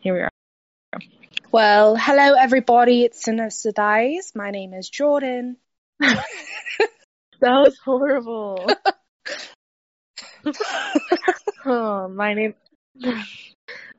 [0.00, 0.30] Here we are.
[1.52, 3.04] Well, hello everybody.
[3.04, 4.32] It's Sinister Dies.
[4.34, 5.58] My name is Jordan.
[5.98, 6.24] that
[7.42, 8.66] was horrible.
[11.66, 12.54] oh, my name.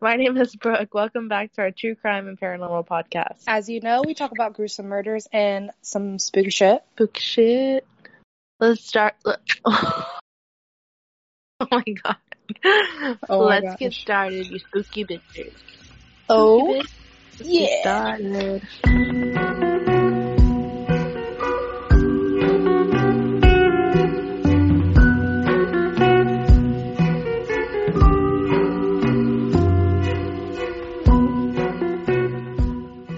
[0.02, 0.92] My name is Brooke.
[0.92, 3.44] Welcome back to our true crime and paranormal podcast.
[3.46, 6.82] As you know, we talk about gruesome murders and some spooky shit.
[6.96, 7.88] Spooky shit.
[8.60, 9.14] Let's start.
[11.62, 12.16] Oh my god.
[13.30, 15.54] Oh my Let's get started, you spooky bitches.
[16.34, 16.82] Oh.
[17.44, 18.60] Yeah.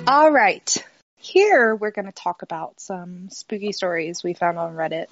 [0.07, 0.85] All right.
[1.17, 5.05] Here we're going to talk about some spooky stories we found on Reddit.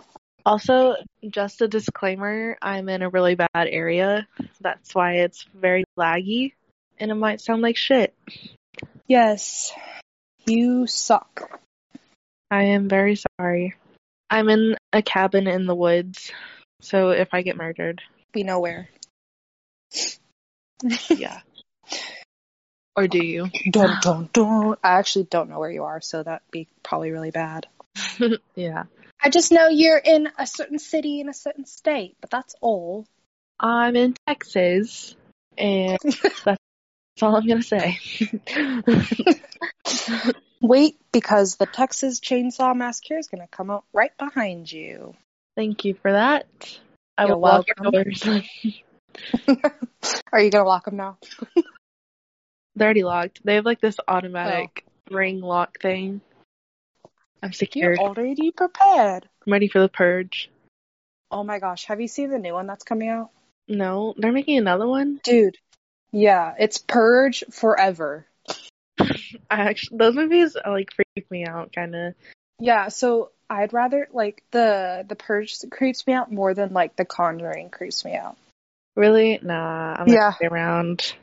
[0.44, 0.96] Also,
[1.30, 4.28] just a disclaimer, I'm in a really bad area.
[4.60, 6.54] That's why it's very laggy
[7.00, 8.14] and it might sound like shit.
[9.08, 9.72] Yes,
[10.46, 11.60] you suck.
[12.50, 13.76] I am very sorry.
[14.30, 16.32] I'm in a cabin in the woods,
[16.82, 18.02] so if I get murdered,
[18.34, 18.90] We know where.
[21.10, 21.42] yeah.
[22.96, 23.50] or do you?
[23.70, 24.76] Dun, dun, dun.
[24.84, 27.68] I actually don't know where you are, so that'd be probably really bad.
[28.56, 28.84] yeah.
[29.24, 33.06] I just know you're in a certain city in a certain state, but that's all.
[33.60, 35.16] I'm in Texas,
[35.58, 36.60] and that's
[37.24, 38.00] all I'm gonna say.
[40.62, 45.16] Wait, because the Texas Chainsaw Massacre is going to come out right behind you.
[45.56, 46.46] Thank you for that.
[47.18, 48.24] I You're will lock your doors.
[50.32, 51.18] Are you going to lock them now?
[52.76, 53.42] They're already locked.
[53.44, 55.16] They have like this automatic oh.
[55.16, 56.22] ring lock thing.
[57.42, 58.00] I'm You're scared.
[58.00, 59.28] already prepared.
[59.46, 60.52] I'm ready for the purge.
[61.32, 63.32] Oh my gosh, have you seen the new one that's coming out?
[63.68, 65.20] No, they're making another one.
[65.24, 65.58] Dude.
[66.12, 68.26] Yeah, it's Purge Forever.
[69.00, 69.06] I
[69.50, 72.14] actually those movies like freak me out, kind of.
[72.60, 77.06] Yeah, so I'd rather like the the Purge creeps me out more than like the
[77.06, 78.38] Conjuring creeps me out.
[78.96, 79.40] Really?
[79.42, 80.34] Nah, I'm Yeah.
[80.42, 81.14] around.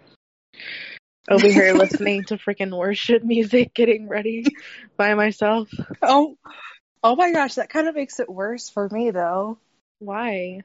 [1.31, 4.56] Over here listening to freaking worship music, getting ready
[4.97, 5.69] by myself.
[6.00, 6.38] Oh,
[7.03, 9.59] oh my gosh, that kind of makes it worse for me though.
[9.98, 10.62] Why?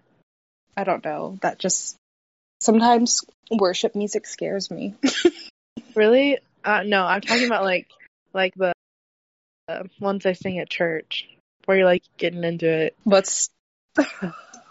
[0.77, 1.37] I don't know.
[1.41, 1.97] That just
[2.63, 4.95] sometimes worship music scares me.
[5.95, 6.39] Really?
[6.63, 7.87] Uh, no, I'm talking about like
[8.33, 8.73] like the
[9.67, 11.27] uh, ones I sing at church,
[11.65, 12.97] where you're like getting into it.
[13.03, 13.49] What's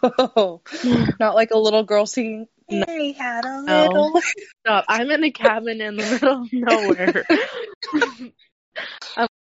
[0.02, 0.60] not
[1.34, 2.48] like a little girl singing?
[2.68, 2.84] No.
[2.88, 3.82] Mary had a No.
[3.82, 4.22] little.
[4.66, 4.84] Stop!
[4.88, 7.24] I'm in a cabin in the middle of nowhere.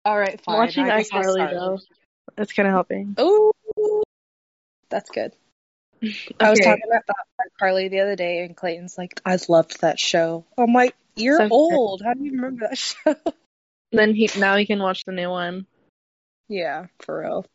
[0.05, 0.57] All right, fine.
[0.57, 1.79] Watching I guess I'll iCarly though,
[2.37, 3.17] that's kind of helping.
[3.21, 3.53] Ooh,
[4.91, 5.33] that's good.
[6.03, 6.69] I was Okay.
[6.69, 10.45] talking about that with Carly the other day, and Clayton's like, "I loved that show."
[10.59, 12.03] I'm like, "You're So- old.
[12.05, 13.15] How do you remember that show?"
[13.93, 15.67] Then he now he can watch the new one.
[16.49, 17.47] yeah, for real.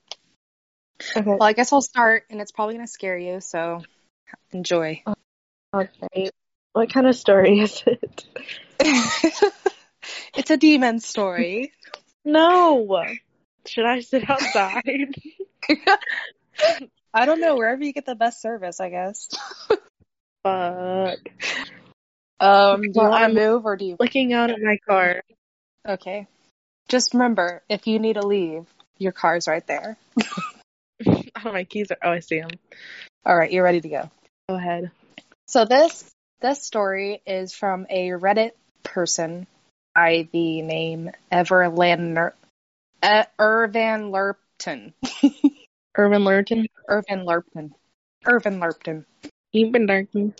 [1.16, 1.22] Okay.
[1.26, 3.84] Well, I guess I'll start, and it's probably gonna scare you, so
[4.52, 5.02] enjoy.
[5.06, 5.16] Oh,
[5.74, 6.30] okay.
[6.74, 8.26] What kind of story is it?
[10.36, 11.72] it's a demon story.
[12.26, 13.04] No.
[13.66, 15.16] Should I sit outside?
[17.14, 17.56] I don't know.
[17.56, 19.30] Wherever you get the best service, I guess.
[20.44, 21.20] Fuck.
[22.40, 23.98] Um, do you want I'm- to move, or do you?
[24.00, 25.22] Looking out at my car.
[25.88, 26.28] Okay.
[26.88, 28.66] Just remember, if you need to leave,
[28.98, 29.98] your car's right there.
[31.08, 31.98] oh, my keys are.
[32.04, 32.50] Oh, I see them.
[33.26, 34.12] All right, you're ready to go.
[34.48, 34.92] Go ahead.
[35.48, 36.10] So this
[36.42, 38.52] this story is from a Reddit
[38.84, 39.48] person
[39.96, 42.34] by the name Everlander
[43.02, 44.94] uh, Irvan Lerpton.
[46.00, 46.66] Irvin Lurton.
[46.88, 47.72] Irvin Lerpton.
[48.26, 49.04] Irvin Lerpton.
[49.52, 50.34] You've been darking.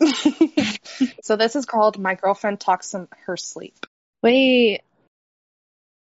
[1.22, 3.86] so this is called My Girlfriend Talks in Her Sleep.
[4.22, 4.82] Wait.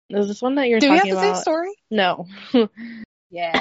[0.08, 1.72] Is this one that you're Do we have talking the same story?
[1.90, 2.26] No.
[3.30, 3.60] Yeah.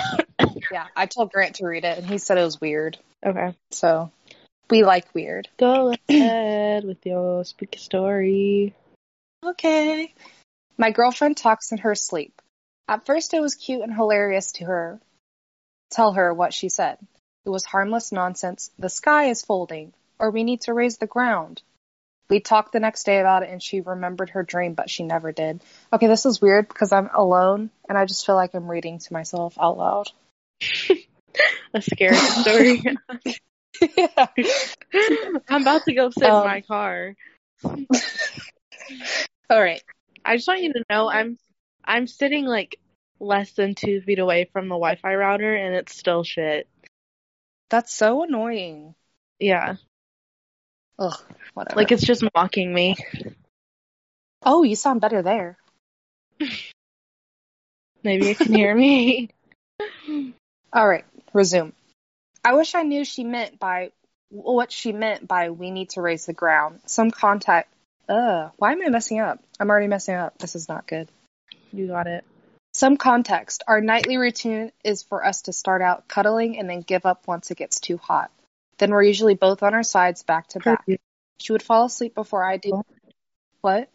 [0.71, 0.85] yeah.
[0.95, 2.99] I told Grant to read it and he said it was weird.
[3.25, 3.55] okay.
[3.71, 4.11] So
[4.69, 5.49] we like weird.
[5.57, 8.75] Go ahead with your spooky story.
[9.43, 10.13] Okay.
[10.77, 12.39] My girlfriend talks in her sleep.
[12.87, 14.99] At first, it was cute and hilarious to her.
[15.91, 16.97] Tell her what she said.
[17.45, 18.71] It was harmless nonsense.
[18.79, 21.61] The sky is folding, or we need to raise the ground.
[22.29, 25.31] We talked the next day about it, and she remembered her dream, but she never
[25.31, 25.61] did.
[25.91, 29.13] Okay, this is weird because I'm alone, and I just feel like I'm reading to
[29.13, 30.07] myself out loud.
[31.73, 32.83] A scary story.
[33.97, 34.27] yeah.
[35.49, 37.15] I'm about to go sit Um, in my car.
[39.49, 39.81] All right.
[40.23, 41.37] I just want you to know I'm
[41.85, 42.79] I'm sitting like
[43.19, 46.67] less than two feet away from the Wi-Fi router, and it's still shit.
[47.69, 48.95] That's so annoying.
[49.39, 49.75] Yeah.
[50.99, 51.15] Ugh,
[51.53, 51.79] whatever.
[51.79, 52.95] Like it's just mocking me.
[54.43, 55.57] oh, you sound better there.
[58.03, 59.29] Maybe it can hear me.
[60.73, 61.73] All right, resume.
[62.43, 63.91] I wish I knew she meant by
[64.29, 66.81] what she meant by we need to raise the ground.
[66.85, 67.69] Some contact.
[68.09, 69.39] Ugh, why am I messing up?
[69.59, 70.37] I'm already messing up.
[70.39, 71.09] This is not good.
[71.73, 72.23] You got it.
[72.73, 73.63] Some context.
[73.67, 77.51] Our nightly routine is for us to start out cuddling and then give up once
[77.51, 78.31] it gets too hot.
[78.77, 80.85] Then we're usually both on our sides back to back.
[81.39, 82.81] She would fall asleep before I do.
[83.61, 83.89] What?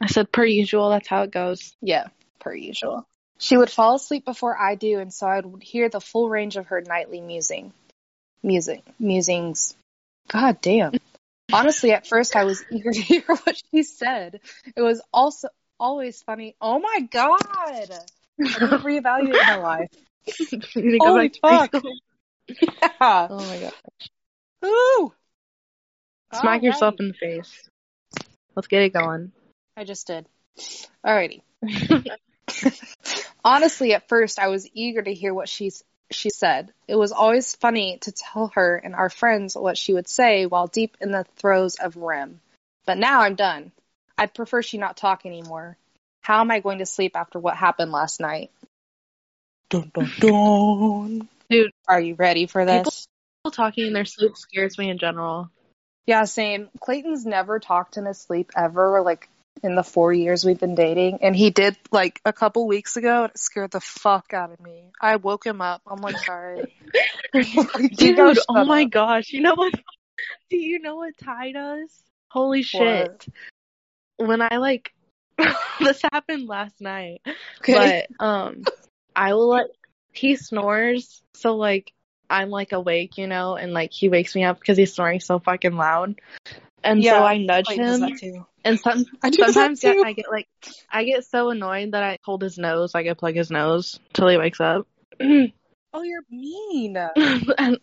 [0.00, 0.90] I said per usual.
[0.90, 1.74] That's how it goes.
[1.80, 2.06] Yeah,
[2.38, 3.06] per usual.
[3.38, 6.56] She would fall asleep before I do, and so I would hear the full range
[6.56, 7.72] of her nightly musing.
[8.42, 8.82] Music.
[8.98, 9.74] Musings.
[10.28, 10.92] God damn.
[11.52, 14.40] Honestly, at first I was eager to hear what she said.
[14.76, 15.48] It was also
[15.78, 16.56] always funny.
[16.60, 17.40] Oh my god!
[17.42, 17.84] I
[18.40, 19.90] reevaluate my life.
[20.74, 21.72] You need to go Holy fuck.
[22.48, 23.26] Yeah.
[23.30, 23.72] Oh my god.
[24.64, 25.12] Ooh.
[26.32, 27.68] Smack yourself in the face.
[28.56, 29.32] Let's get it going.
[29.76, 30.26] I just did.
[31.04, 31.42] Alrighty.
[33.44, 35.72] Honestly, at first, I was eager to hear what she
[36.10, 36.72] she said.
[36.86, 40.66] It was always funny to tell her and our friends what she would say while
[40.66, 42.40] deep in the throes of REM.
[42.86, 43.72] But now I'm done.
[44.16, 45.76] I'd prefer she not talk anymore.
[46.22, 48.50] How am I going to sleep after what happened last night?
[49.70, 51.28] Dun, dun, dun.
[51.50, 51.70] Dude.
[51.88, 53.06] are you ready for this?
[53.42, 55.50] People talking in their sleep scares me in general.
[56.06, 56.68] Yeah, same.
[56.80, 59.28] Clayton's never talked in his sleep ever, like
[59.62, 61.18] in the four years we've been dating.
[61.22, 64.60] And he did like a couple weeks ago and it scared the fuck out of
[64.60, 64.84] me.
[65.00, 65.82] I woke him up.
[65.86, 66.74] I'm like, sorry.
[67.32, 68.90] Dude, You oh my up.
[68.90, 69.32] gosh.
[69.32, 69.74] You know what?
[70.50, 71.90] Do you know what Ty does?
[72.30, 73.26] Holy shit.
[74.16, 74.92] When I like,
[75.80, 77.22] this happened last night,
[77.60, 78.06] Okay.
[78.18, 78.64] but, um,
[79.16, 79.66] I will let,
[80.12, 81.22] he snores.
[81.34, 81.92] So like,
[82.30, 85.38] I'm like awake, you know, and like he wakes me up because he's snoring so
[85.38, 86.20] fucking loud.
[86.82, 88.46] And Yeah, so I nudge him.
[88.64, 90.02] And some, I sometimes too.
[90.04, 90.48] I get like,
[90.90, 94.28] I get so annoyed that I hold his nose, like I plug his nose till
[94.28, 94.86] he wakes up.
[95.96, 96.96] Oh, you're mean.
[97.58, 97.78] and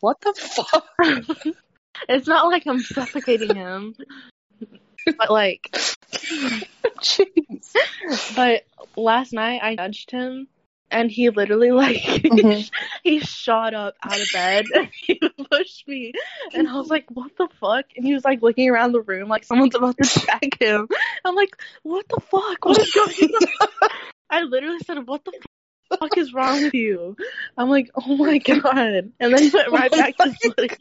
[0.00, 0.84] What the fuck?
[2.08, 3.94] it's not like I'm suffocating him,
[5.18, 5.70] but like,
[7.00, 7.74] Jeez.
[8.34, 8.62] but
[8.96, 10.48] last night I nudged him
[10.90, 12.70] and he literally like, Mhm.
[13.02, 15.20] he shot up out of bed and he
[15.50, 16.12] pushed me
[16.54, 17.86] and I was like, what the fuck?
[17.96, 20.88] And he was like looking around the room like someone's about to attack him.
[21.24, 22.64] I'm like, what the fuck?
[22.64, 23.90] What is going on?
[24.30, 25.32] I literally said, what the
[25.98, 27.16] fuck is wrong with you?
[27.56, 28.66] I'm like, oh my god.
[28.66, 30.72] And then he went right Oh back to sleep.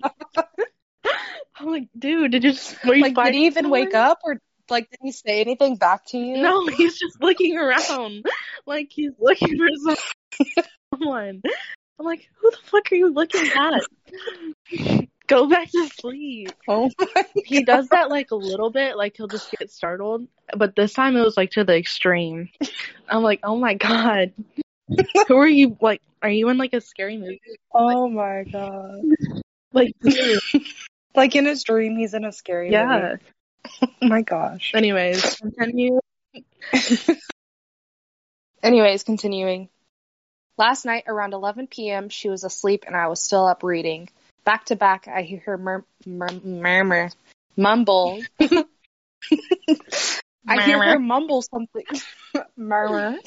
[1.57, 4.42] I'm like, dude, did you just, were you Like, did he even wake up or
[4.69, 6.38] like did he say anything back to you?
[6.38, 8.25] No, he's just looking around.
[8.68, 9.96] Like he's looking for
[10.92, 11.44] someone.
[12.00, 15.07] I'm like, who the fuck are you looking at?
[15.28, 16.52] Go back to sleep.
[16.68, 16.90] Oh
[17.46, 20.28] He does that like a little bit, like he'll just get startled.
[20.57, 22.50] But this time it was like to the extreme.
[23.07, 24.34] I'm like, oh my god.
[25.28, 27.40] Who are you like are you in like a scary movie?
[27.72, 29.02] Oh my god.
[29.74, 30.40] Like dude.
[31.15, 33.17] Like in his dream, he's in a scary Yeah.
[33.17, 33.23] movie.
[34.01, 34.73] Oh my gosh.
[34.75, 36.00] Anyways, continue.
[38.63, 39.69] Anyways, continuing.
[40.57, 44.09] Last night around 11 p.m., she was asleep and I was still up reading.
[44.44, 47.09] Back to back, I hear her mur- mur- murmur,
[47.57, 48.21] mumble.
[50.47, 51.85] I hear her mumble something.
[52.56, 53.18] murmur.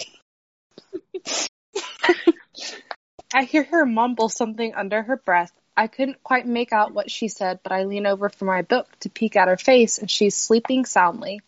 [3.34, 5.52] I hear her mumble something under her breath.
[5.78, 8.88] I couldn't quite make out what she said, but I lean over from my book
[9.00, 11.40] to peek at her face, and she's sleeping soundly.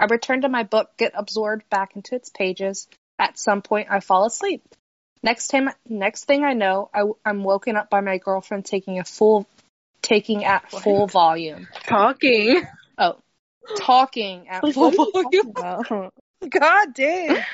[0.00, 2.88] I return to my book, get absorbed back into its pages.
[3.18, 4.62] At some point, I fall asleep.
[5.22, 9.04] Next time, next thing I know, I, am woken up by my girlfriend taking a
[9.04, 9.46] full,
[10.00, 11.68] taking at full volume.
[11.86, 12.66] talking.
[12.96, 13.18] Oh,
[13.76, 16.10] talking at full volume.
[16.48, 17.44] God damn.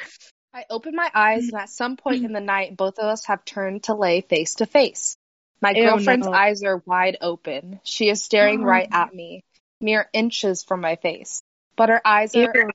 [0.55, 3.45] I open my eyes, and at some point in the night, both of us have
[3.45, 5.17] turned to lay face to face.
[5.61, 6.33] My Ew, girlfriend's no.
[6.33, 7.81] eyes are wide open.
[7.85, 9.45] She is staring right at me,
[9.81, 11.43] mere inches from my face.
[11.77, 12.71] But her eyes are Ew.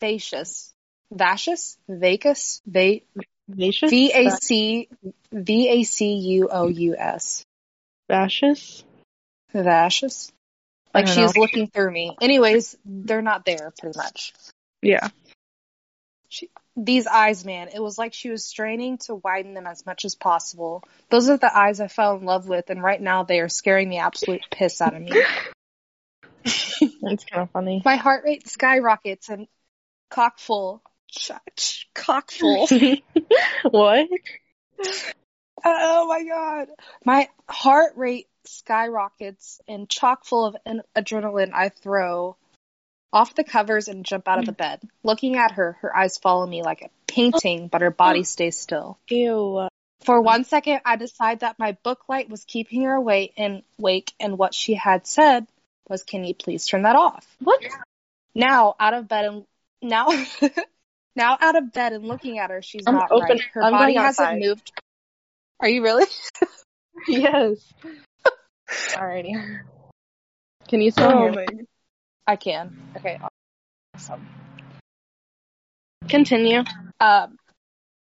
[0.00, 0.72] vacious.
[1.12, 1.76] Vacious?
[1.88, 2.62] Vacus?
[2.66, 3.00] Va-
[3.48, 3.90] Vacious?
[3.90, 4.88] V A C
[5.32, 7.44] V A C U O U S.
[8.08, 8.84] Vacious?
[9.52, 10.32] Vacious?
[10.94, 12.16] Like don't she's looking through me.
[12.20, 14.32] Anyways, they're not there, pretty much.
[14.80, 15.08] Yeah.
[16.76, 20.14] These eyes, man, it was like she was straining to widen them as much as
[20.14, 20.82] possible.
[21.10, 23.90] Those are the eyes I fell in love with, and right now they are scaring
[23.90, 25.12] the absolute piss out of me.
[26.44, 27.82] That's kind of funny.
[27.84, 29.46] My heart rate skyrockets and
[30.10, 30.82] cock full.
[31.08, 32.66] Ch- ch- cock full.
[33.70, 34.08] what?
[34.80, 34.84] Uh,
[35.64, 36.68] oh my god.
[37.04, 42.36] My heart rate skyrockets and chock full of an- adrenaline, I throw
[43.12, 44.80] off the covers and jump out of the bed.
[45.02, 48.24] Looking at her, her eyes follow me like a painting, but her body oh.
[48.24, 48.98] stays still.
[49.08, 49.68] Ew.
[50.04, 54.12] For one second, I decide that my book light was keeping her awake and wake,
[54.18, 55.46] and what she had said
[55.88, 57.62] was, "Can you please turn that off?" What?
[58.34, 59.44] Now out of bed and
[59.80, 60.08] now
[61.16, 63.42] now out of bed and looking at her, she's I'm not open- right.
[63.52, 64.72] Her I'm body hasn't moved.
[65.60, 66.06] Are you really?
[67.08, 67.72] yes.
[68.68, 69.60] Alrighty.
[70.68, 71.66] Can you still hear oh me?
[72.26, 72.76] I can.
[72.96, 73.18] Okay.
[73.94, 74.26] Awesome.
[76.08, 76.64] Continue.
[77.00, 77.36] Um,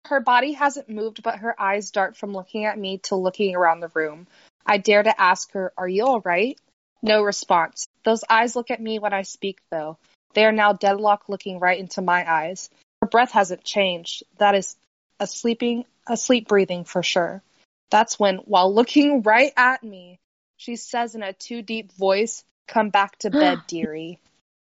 [0.07, 3.81] her body hasn't moved, but her eyes dart from looking at me to looking around
[3.81, 4.27] the room.
[4.65, 6.59] I dare to ask her, Are you all right?
[7.03, 7.87] No response.
[8.05, 9.99] Those eyes look at me when I speak, though.
[10.35, 12.71] They are now deadlocked looking right into my eyes.
[13.01, 14.25] Her breath hasn't changed.
[14.39, 14.77] That is
[15.21, 17.43] a sleeping, a sleep breathing for sure.
[17.91, 20.19] That's when, while looking right at me,
[20.57, 24.21] she says in a too deep voice, Come back to bed, dearie.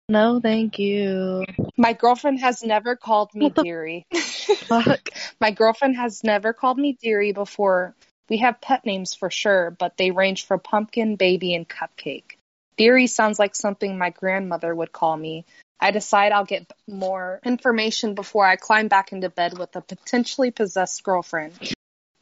[0.09, 1.45] No, thank you.
[1.77, 4.07] My girlfriend has never called me dearie.
[4.13, 5.11] Fuck.
[5.41, 7.95] My girlfriend has never called me dearie before.
[8.29, 12.37] We have pet names for sure, but they range from pumpkin, baby, and cupcake.
[12.77, 15.45] Dearie sounds like something my grandmother would call me.
[15.81, 20.51] I decide I'll get more information before I climb back into bed with a potentially
[20.51, 21.53] possessed girlfriend.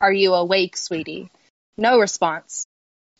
[0.01, 1.31] Are you awake, sweetie?
[1.77, 2.67] No response.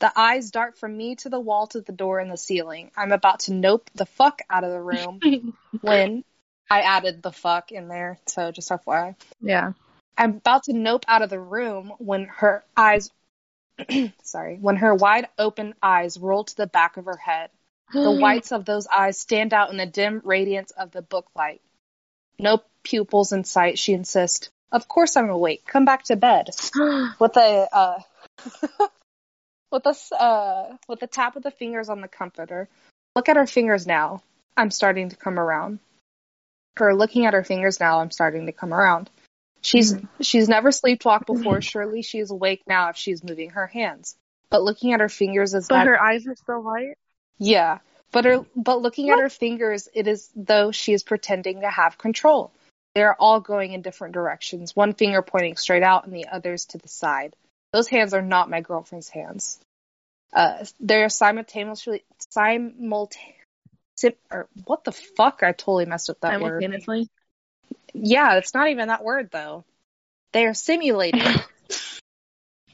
[0.01, 2.91] The eyes dart from me to the wall to the door and the ceiling.
[2.97, 5.21] I'm about to nope the fuck out of the room
[5.81, 6.25] when
[6.71, 9.17] I added the fuck in there, so just FYI.
[9.41, 9.73] yeah.
[10.17, 13.11] I'm about to nope out of the room when her eyes,
[14.23, 17.51] sorry, when her wide open eyes roll to the back of her head.
[17.93, 21.61] The whites of those eyes stand out in the dim radiance of the book light.
[22.39, 24.51] No pupils in sight, she insists.
[24.71, 25.65] Of course I'm awake.
[25.67, 26.51] Come back to bed.
[27.21, 27.99] With a, uh,
[29.71, 32.69] with a, s- uh, with a tap of the fingers on the comforter.
[33.17, 34.23] Look at her fingers now.
[34.57, 35.79] I'm starting to come around.
[36.77, 39.11] Her looking at her fingers now, I'm starting to come around.
[39.61, 41.61] She's she's never sleepwalked before.
[41.61, 44.17] Surely she is awake now if she's moving her hands.
[44.51, 46.95] But looking at her fingers is but that her eyes are still white.
[47.39, 47.79] yeah.
[48.13, 49.15] But her but looking What?
[49.19, 52.53] at her fingers, it is though she is pretending to have control.
[52.95, 54.75] They are all going in different directions.
[54.75, 57.35] One finger pointing straight out, and the others to the side.
[57.73, 59.59] Those hands are not my girlfriend's hands.
[60.33, 62.05] Uh, they're simultaneously
[62.37, 63.17] simulta-
[63.97, 65.43] sim- or what the fuck?
[65.43, 66.63] I totally messed up that word.
[66.63, 67.09] Simultaneously.
[67.95, 69.65] Yeah, it's not even that word though.
[70.33, 71.23] They are simulating.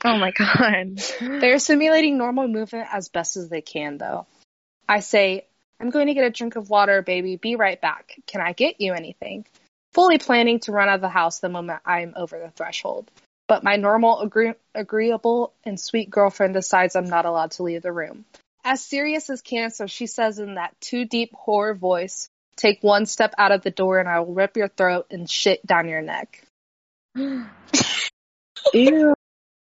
[0.07, 0.99] Oh my god.
[1.21, 4.27] they are simulating normal movement as best as they can though.
[4.87, 5.47] I say,
[5.81, 7.37] I'm going to get a drink of water, baby.
[7.37, 8.15] Be right back.
[8.27, 9.47] Can I get you anything?
[9.95, 13.11] Fully planning to run out of the house the moment I'm over the threshold.
[13.47, 17.93] But my normal, agree- agreeable, and sweet girlfriend decides I'm not allowed to leave the
[17.93, 18.25] room.
[18.65, 23.35] As serious as cancer, she says in that too deep horror voice, Take one step
[23.37, 26.47] out of the door and I will rip your throat and shit down your neck.
[27.17, 29.15] Ew.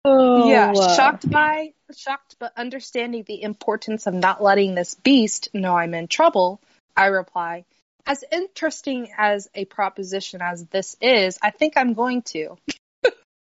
[0.05, 5.93] Yeah, shocked by, shocked but understanding the importance of not letting this beast know I'm
[5.95, 6.61] in trouble,
[6.95, 7.65] I reply,
[8.05, 12.57] as interesting as a proposition as this is, I think I'm going to.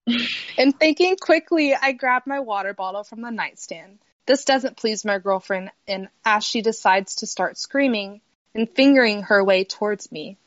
[0.58, 3.98] and thinking quickly, I grab my water bottle from the nightstand.
[4.26, 8.20] This doesn't please my girlfriend, and as she decides to start screaming
[8.54, 10.38] and fingering her way towards me,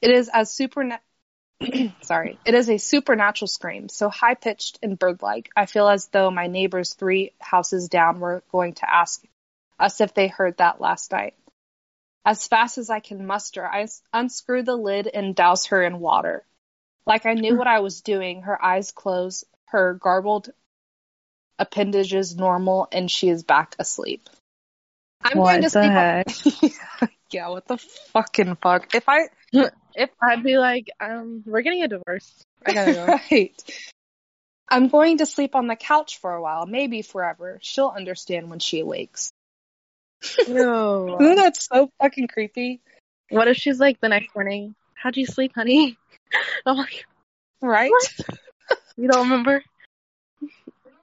[0.00, 1.04] it is as supernatural.
[2.00, 5.50] sorry, it is a supernatural scream, so high pitched and bird like.
[5.54, 9.22] I feel as though my neighbors three houses down were going to ask
[9.78, 11.34] us if they heard that last night.
[12.24, 16.44] As fast as I can muster, I unscrew the lid and douse her in water.
[17.06, 20.50] Like I knew what I was doing, her eyes closed, her garbled
[21.58, 24.28] appendages normal, and she is back asleep.
[25.22, 27.10] I'm what going to sleep.
[27.30, 27.78] yeah, what the
[28.12, 28.94] fucking fuck?
[28.94, 32.44] If I if I'd be like, um, we're getting a divorce.
[32.64, 33.06] I gotta go.
[33.30, 33.82] right.
[34.68, 37.58] I'm going to sleep on the couch for a while, maybe forever.
[37.60, 39.32] She'll understand when she awakes.
[40.46, 41.16] Ew.
[41.20, 42.80] Isn't that so fucking creepy?
[43.30, 44.76] What if she's like the next morning?
[44.94, 45.98] How'd you sleep, honey?
[46.66, 47.06] I'm like,
[47.62, 47.90] Right?
[48.96, 49.62] you don't remember?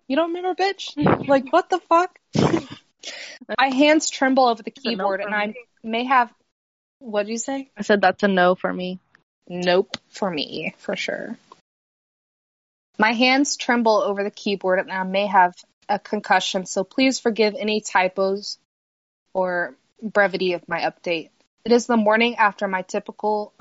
[0.08, 1.28] You don't remember, bitch?
[1.28, 2.18] Like, what the fuck?
[3.60, 5.54] My hands tremble over the a no keyboard, and I
[5.84, 6.34] may have.
[7.00, 7.70] What did you say?
[7.78, 9.00] I said that's a no for me.
[9.48, 11.38] Nope, for me, for sure.
[12.98, 15.54] My hands tremble over the keyboard, and I may have
[15.88, 18.58] a concussion, so please forgive any typos
[19.34, 21.30] or brevity of my update.
[21.64, 23.54] It is the morning after my typical,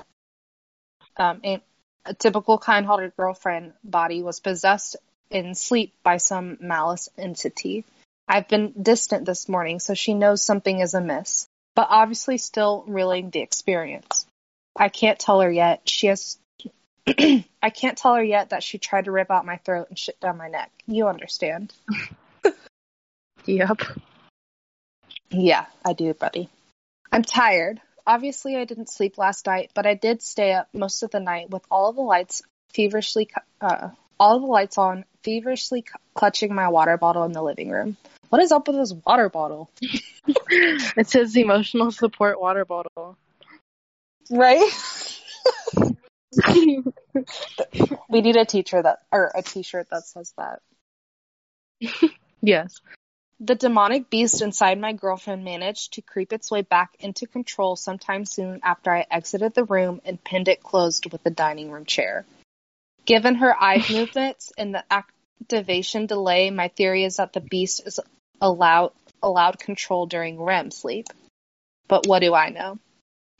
[1.17, 1.61] um, a,
[2.05, 4.95] a typical kind-hearted girlfriend body was possessed
[5.29, 7.83] in sleep by some malice entity.
[8.27, 13.29] I've been distant this morning, so she knows something is amiss, but obviously still reeling
[13.29, 14.25] the experience.
[14.75, 15.87] I can't tell her yet.
[15.89, 16.37] She has.
[17.07, 20.19] I can't tell her yet that she tried to rip out my throat and shit
[20.19, 20.71] down my neck.
[20.87, 21.73] You understand?
[23.45, 23.81] Yep.
[25.29, 26.49] Yeah, I do, buddy.
[27.11, 27.79] I'm tired.
[28.07, 31.49] Obviously, I didn't sleep last night, but I did stay up most of the night
[31.49, 32.41] with all the lights
[32.73, 35.83] feverishly, uh, all the lights on, feverishly
[36.13, 37.97] clutching my water bottle in the living room.
[38.29, 39.69] What is up with this water bottle?
[40.49, 43.17] It says emotional support water bottle.
[44.29, 44.71] Right?
[48.09, 50.61] we need a teacher that, or a t-shirt that says that.
[52.41, 52.79] yes.
[53.39, 58.25] The demonic beast inside my girlfriend managed to creep its way back into control sometime
[58.25, 62.25] soon after I exited the room and pinned it closed with the dining room chair.
[63.05, 67.99] Given her eye movements and the activation delay, my theory is that the beast is
[68.41, 68.91] allowed
[69.21, 71.07] allowed control during REM sleep.
[71.87, 72.79] But what do I know?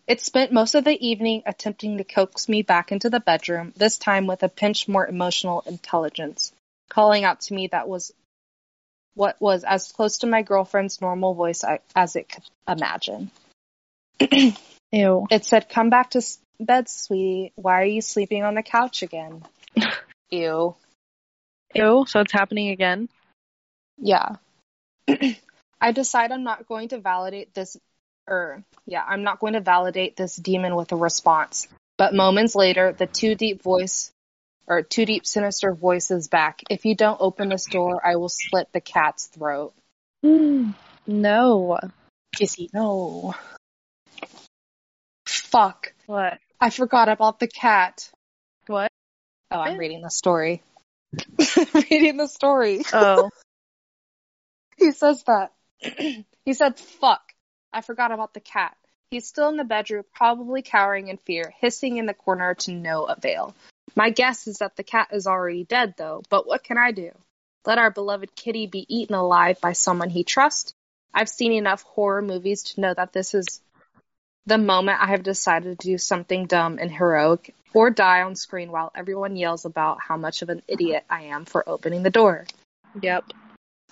[0.08, 3.98] It spent most of the evening attempting to coax me back into the bedroom, this
[3.98, 6.54] time with a pinch more emotional intelligence,
[6.88, 8.14] calling out to me that was
[9.18, 11.64] what was as close to my girlfriend's normal voice
[11.96, 13.32] as it could imagine.
[14.92, 15.28] Ew.
[15.32, 16.22] It said, Come back to
[16.60, 17.52] bed, sweetie.
[17.56, 19.44] Why are you sleeping on the couch again?
[20.30, 20.76] Ew.
[21.74, 22.06] Ew.
[22.08, 23.10] So it's happening again.
[23.98, 24.36] Yeah.
[25.82, 27.76] I decide I'm not going to validate this,
[28.28, 31.68] or yeah, I'm not going to validate this demon with a response.
[31.98, 34.12] But moments later, the too deep voice,
[34.68, 36.62] or two deep sinister voices back.
[36.70, 39.74] If you don't open this door, I will slit the cat's throat.
[40.24, 41.80] no.
[42.36, 43.34] Kissy, no.
[45.26, 45.94] Fuck.
[46.06, 46.40] What?
[46.60, 48.10] I forgot about the cat.
[48.68, 48.92] What?
[49.52, 50.62] Oh, I'm reading the story.
[51.74, 52.84] reading the story.
[52.92, 53.30] Oh.
[54.78, 55.54] he says that.
[56.46, 57.22] he said, fuck.
[57.72, 58.76] I forgot about the cat.
[59.12, 63.06] He's still in the bedroom, probably cowering in fear, hissing in the corner to no
[63.06, 63.56] avail.
[63.96, 67.12] My guess is that the cat is already dead, though, but what can I do?
[67.66, 70.74] Let our beloved kitty be eaten alive by someone he trusts?
[71.14, 73.62] I've seen enough horror movies to know that this is
[74.46, 78.72] the moment I have decided to do something dumb and heroic or die on screen
[78.72, 82.46] while everyone yells about how much of an idiot I am for opening the door.
[83.02, 83.26] Yep.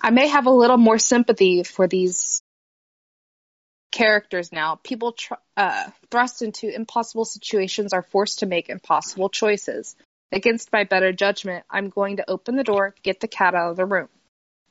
[0.00, 2.42] I may have a little more sympathy for these
[3.96, 4.78] characters now.
[4.82, 9.96] People tr- uh, thrust into impossible situations are forced to make impossible choices.
[10.32, 13.76] Against my better judgment, I'm going to open the door, get the cat out of
[13.76, 14.08] the room.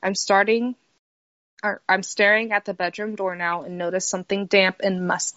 [0.02, 0.76] I'm starting,
[1.64, 5.34] or I'm staring at the bedroom door now and notice something damp and mus-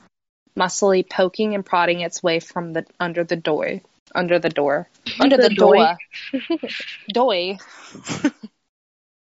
[0.55, 3.81] muscly poking and prodding its way from the under the door.
[4.13, 4.87] Under the door.
[5.19, 5.97] Under the, The door.
[7.13, 7.57] Doy.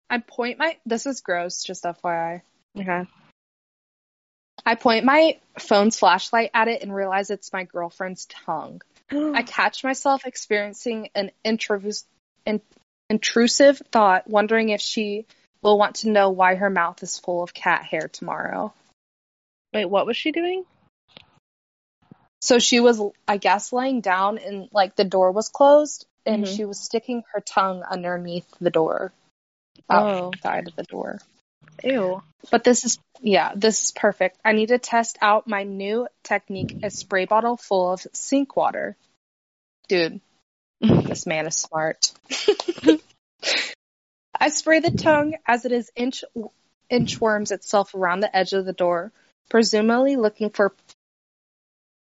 [0.10, 0.78] I point my.
[0.86, 1.63] This is gross.
[1.63, 2.41] Just FYI.
[2.78, 3.06] Okay.
[4.65, 8.82] I point my phone's flashlight at it and realize it's my girlfriend's tongue.
[9.12, 12.06] I catch myself experiencing an intrus-
[12.45, 12.62] in-
[13.10, 15.26] intrusive thought, wondering if she
[15.62, 18.74] will want to know why her mouth is full of cat hair tomorrow.
[19.74, 20.63] Wait, what was she doing?
[22.41, 26.56] So she was, I guess, laying down and like the door was closed and Mhm.
[26.56, 29.12] she was sticking her tongue underneath the door,
[29.89, 30.32] Oh.
[30.34, 31.19] outside of the door.
[31.84, 32.22] Ew.
[32.52, 34.38] But this is, yeah, this is perfect.
[34.44, 38.96] I need to test out my new technique a spray bottle full of sink water.
[39.88, 40.22] Dude,
[40.82, 42.12] this man is smart.
[44.39, 46.24] I spray the tongue as it is inch
[46.89, 49.12] inchworms itself around the edge of the door,
[49.50, 50.74] presumably looking for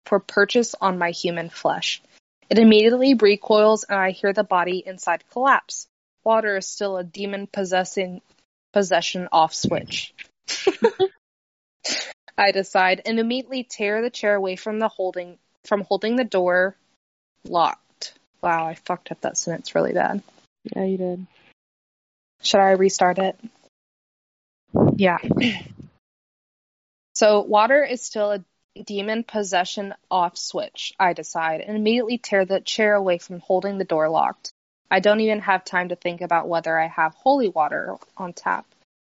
[0.07, 2.03] for purchase on my human flesh.
[2.49, 5.87] It immediately recoils and I hear the body inside collapse.
[6.25, 8.21] Water is still a demon possessing
[8.73, 10.15] possession off switch.
[12.39, 16.77] I decide and immediately tear the chair away from the holding from holding the door
[17.45, 18.15] locked.
[18.43, 20.23] Wow, I fucked up that sentence really bad.
[20.75, 21.27] Yeah, you did.
[22.43, 23.39] Should I restart it?
[24.97, 25.19] Yeah.
[27.15, 28.45] So water is still a
[28.83, 33.85] demon possession off switch, I decide, and immediately tear the chair away from holding the
[33.85, 34.53] door locked.
[34.93, 38.67] I don't even have time to think about whether I have holy water on tap.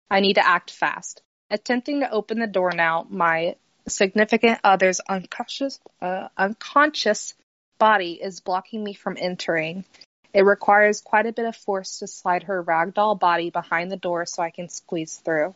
[0.09, 1.21] I need to act fast.
[1.51, 3.55] Attempting to open the door now, my
[3.87, 7.35] significant other's unconscious, uh, unconscious
[7.77, 9.85] body is blocking me from entering.
[10.33, 14.25] It requires quite a bit of force to slide her ragdoll body behind the door
[14.25, 15.53] so I can squeeze through.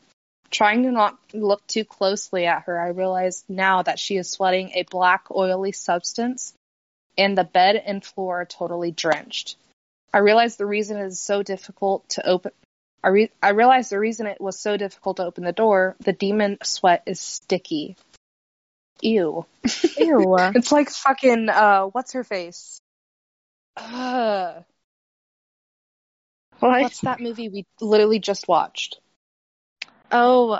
[0.52, 4.74] Trying to not look too closely at her, I realize now that she is sweating
[4.76, 6.54] a black, oily substance,
[7.18, 9.56] and the bed and floor are totally drenched.
[10.14, 12.52] I realize the reason it is so difficult to open
[13.04, 16.12] I, re- I realized the reason it was so difficult to open the door, the
[16.14, 17.96] demon sweat is sticky.
[19.02, 19.46] Ew.
[19.98, 20.38] Ew.
[20.56, 22.82] It's like fucking, uh, what's her face?
[23.78, 24.62] Uh,
[26.60, 26.82] What?
[26.82, 29.00] what's that movie we literally just watched?
[30.12, 30.60] Oh.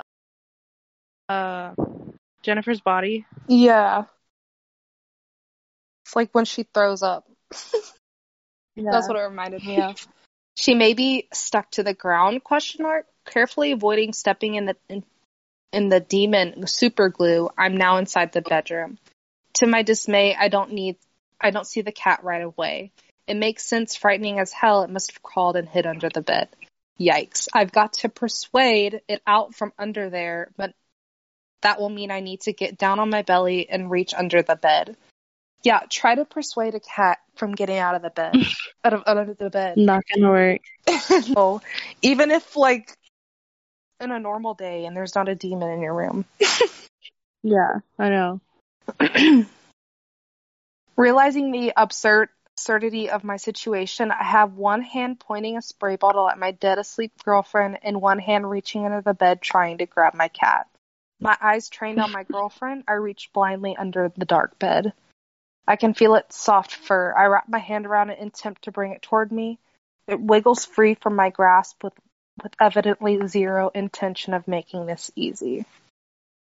[1.28, 1.74] Uh,
[2.42, 3.26] Jennifer's body.
[3.48, 4.04] Yeah.
[6.06, 7.28] It's like when she throws up.
[8.90, 10.06] That's what it reminded me of.
[10.56, 12.44] She may be stuck to the ground?
[12.44, 13.06] Question mark.
[13.24, 15.04] Carefully avoiding stepping in the in,
[15.72, 17.48] in the demon super glue.
[17.56, 18.98] I'm now inside the bedroom.
[19.54, 20.96] To my dismay, I don't need.
[21.40, 22.92] I don't see the cat right away.
[23.26, 23.96] It makes sense.
[23.96, 24.82] Frightening as hell.
[24.82, 26.48] It must have crawled and hid under the bed.
[27.00, 27.48] Yikes!
[27.54, 30.74] I've got to persuade it out from under there, but
[31.62, 34.56] that will mean I need to get down on my belly and reach under the
[34.56, 34.96] bed.
[35.62, 38.34] Yeah, try to persuade a cat from getting out of the bed.
[38.84, 39.78] out of under the bed.
[39.78, 40.60] Not gonna work.
[41.28, 41.60] no.
[42.02, 42.96] Even if like
[44.00, 46.24] in a normal day and there's not a demon in your room.
[47.42, 48.40] Yeah, I know.
[50.96, 56.28] Realizing the absurd absurdity of my situation, I have one hand pointing a spray bottle
[56.28, 60.12] at my dead asleep girlfriend and one hand reaching under the bed trying to grab
[60.12, 60.68] my cat.
[61.20, 64.92] My eyes trained on my girlfriend, I reach blindly under the dark bed.
[65.66, 67.14] I can feel its soft fur.
[67.16, 69.58] I wrap my hand around it in attempt to bring it toward me.
[70.08, 71.92] It wiggles free from my grasp with,
[72.42, 75.64] with evidently zero intention of making this easy.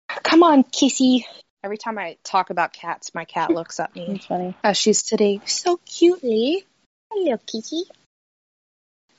[0.09, 1.25] Come on, kissy.
[1.63, 4.57] Every time I talk about cats, my cat looks at me It's funny.
[4.65, 6.65] as she's sitting so cutely.
[7.13, 7.85] Hello, kitty.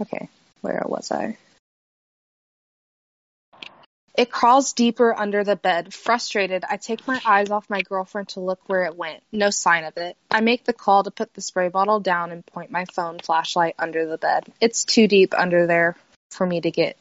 [0.01, 0.27] Okay,
[0.61, 1.37] where was I?
[4.15, 5.93] It crawls deeper under the bed.
[5.93, 9.23] Frustrated, I take my eyes off my girlfriend to look where it went.
[9.31, 10.15] No sign of it.
[10.29, 13.75] I make the call to put the spray bottle down and point my phone flashlight
[13.79, 14.45] under the bed.
[14.61, 15.97] It's too deep under there
[16.29, 16.97] for me to get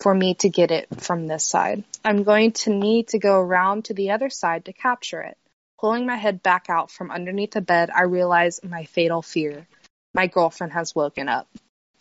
[0.00, 1.84] for me to get it from this side.
[2.04, 5.38] I'm going to need to go around to the other side to capture it.
[5.78, 9.66] Pulling my head back out from underneath the bed, I realize my fatal fear.
[10.14, 11.48] My girlfriend has woken up.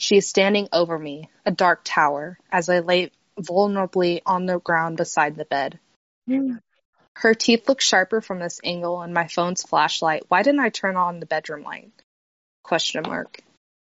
[0.01, 4.97] She is standing over me, a dark tower, as I lay vulnerably on the ground
[4.97, 5.79] beside the bed.
[7.15, 10.23] Her teeth look sharper from this angle and my phone's flashlight.
[10.27, 11.91] Why didn't I turn on the bedroom light?
[12.63, 13.41] Question mark.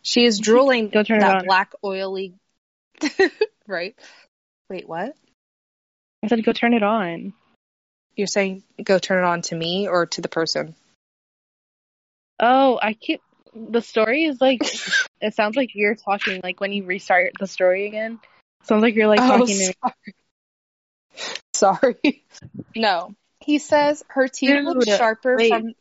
[0.00, 2.32] She is drooling Go turn that black oily
[3.66, 3.94] right?
[4.70, 5.14] Wait, what?
[6.22, 7.34] I said go turn it on.
[8.16, 10.74] You're saying go turn it on to me or to the person?
[12.40, 13.20] Oh, I keep
[13.54, 14.62] the story is like
[15.20, 18.18] it sounds like you're talking like when you restart the story again.
[18.64, 19.72] Sounds like you're like Oh, talking to me.
[19.82, 20.14] sorry.
[22.02, 22.24] sorry.
[22.76, 23.14] No.
[23.40, 25.50] He says her teeth look sharper wait.
[25.50, 25.74] from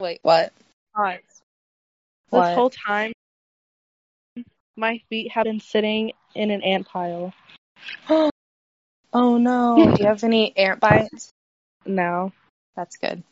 [0.00, 0.52] Wait, what?
[0.92, 1.20] What?
[2.30, 3.12] This whole time
[4.76, 7.32] my feet have been sitting in an ant pile.
[8.08, 8.30] oh
[9.12, 9.74] no.
[9.76, 11.30] Do you have any ant bites?
[11.86, 12.32] No.
[12.76, 13.22] That's good.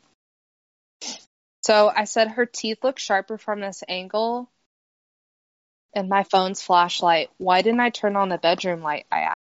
[1.62, 4.48] So I said her teeth look sharper from this angle.
[5.94, 7.30] And my phone's flashlight.
[7.38, 9.06] Why didn't I turn on the bedroom light?
[9.12, 9.36] I asked.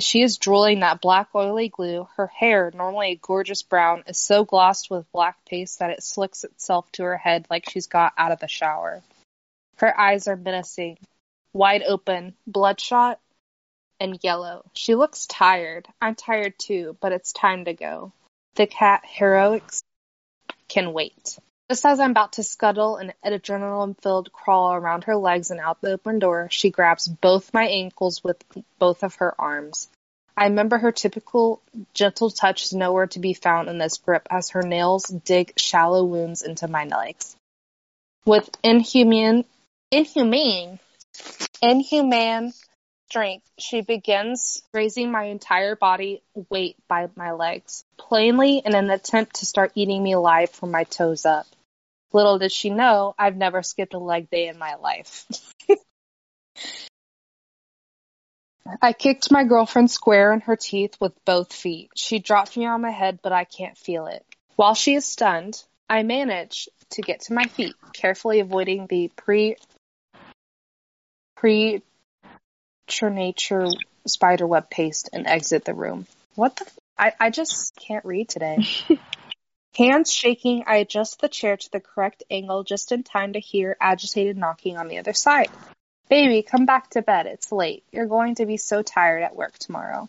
[0.00, 2.08] She is drooling that black oily glue.
[2.16, 6.44] Her hair, normally a gorgeous brown, is so glossed with black paste that it slicks
[6.44, 9.02] itself to her head like she's got out of the shower.
[9.76, 10.98] Her eyes are menacing,
[11.52, 13.20] wide open, bloodshot,
[13.98, 14.64] and yellow.
[14.72, 15.86] She looks tired.
[16.00, 18.12] I'm tired too, but it's time to go.
[18.54, 19.82] The cat heroics
[20.70, 21.38] can wait.
[21.68, 25.80] Just as I'm about to scuttle an adrenaline filled crawl around her legs and out
[25.80, 28.42] the open door, she grabs both my ankles with
[28.78, 29.88] both of her arms.
[30.36, 31.60] I remember her typical
[31.92, 36.02] gentle touch is nowhere to be found in this grip as her nails dig shallow
[36.04, 37.36] wounds into my legs.
[38.24, 39.44] With inhumane,
[39.90, 40.78] inhumane,
[41.62, 42.52] inhumane
[43.10, 49.36] strength, she begins raising my entire body weight by my legs, plainly in an attempt
[49.36, 51.46] to start eating me alive from my toes up.
[52.12, 55.26] Little did she know, I've never skipped a leg day in my life.
[58.80, 61.90] I kicked my girlfriend square in her teeth with both feet.
[61.96, 64.24] She dropped me on my head, but I can't feel it.
[64.54, 69.56] While she is stunned, I manage to get to my feet, carefully avoiding the pre
[71.34, 71.82] pre
[73.10, 73.68] nature
[74.06, 76.06] spider web paste and exit the room.
[76.34, 76.66] What the?
[76.66, 78.66] F- I, I just can't read today.
[79.76, 83.76] Hands shaking, I adjust the chair to the correct angle just in time to hear
[83.80, 85.48] agitated knocking on the other side.
[86.08, 87.26] Baby, come back to bed.
[87.26, 87.84] It's late.
[87.92, 90.08] You're going to be so tired at work tomorrow.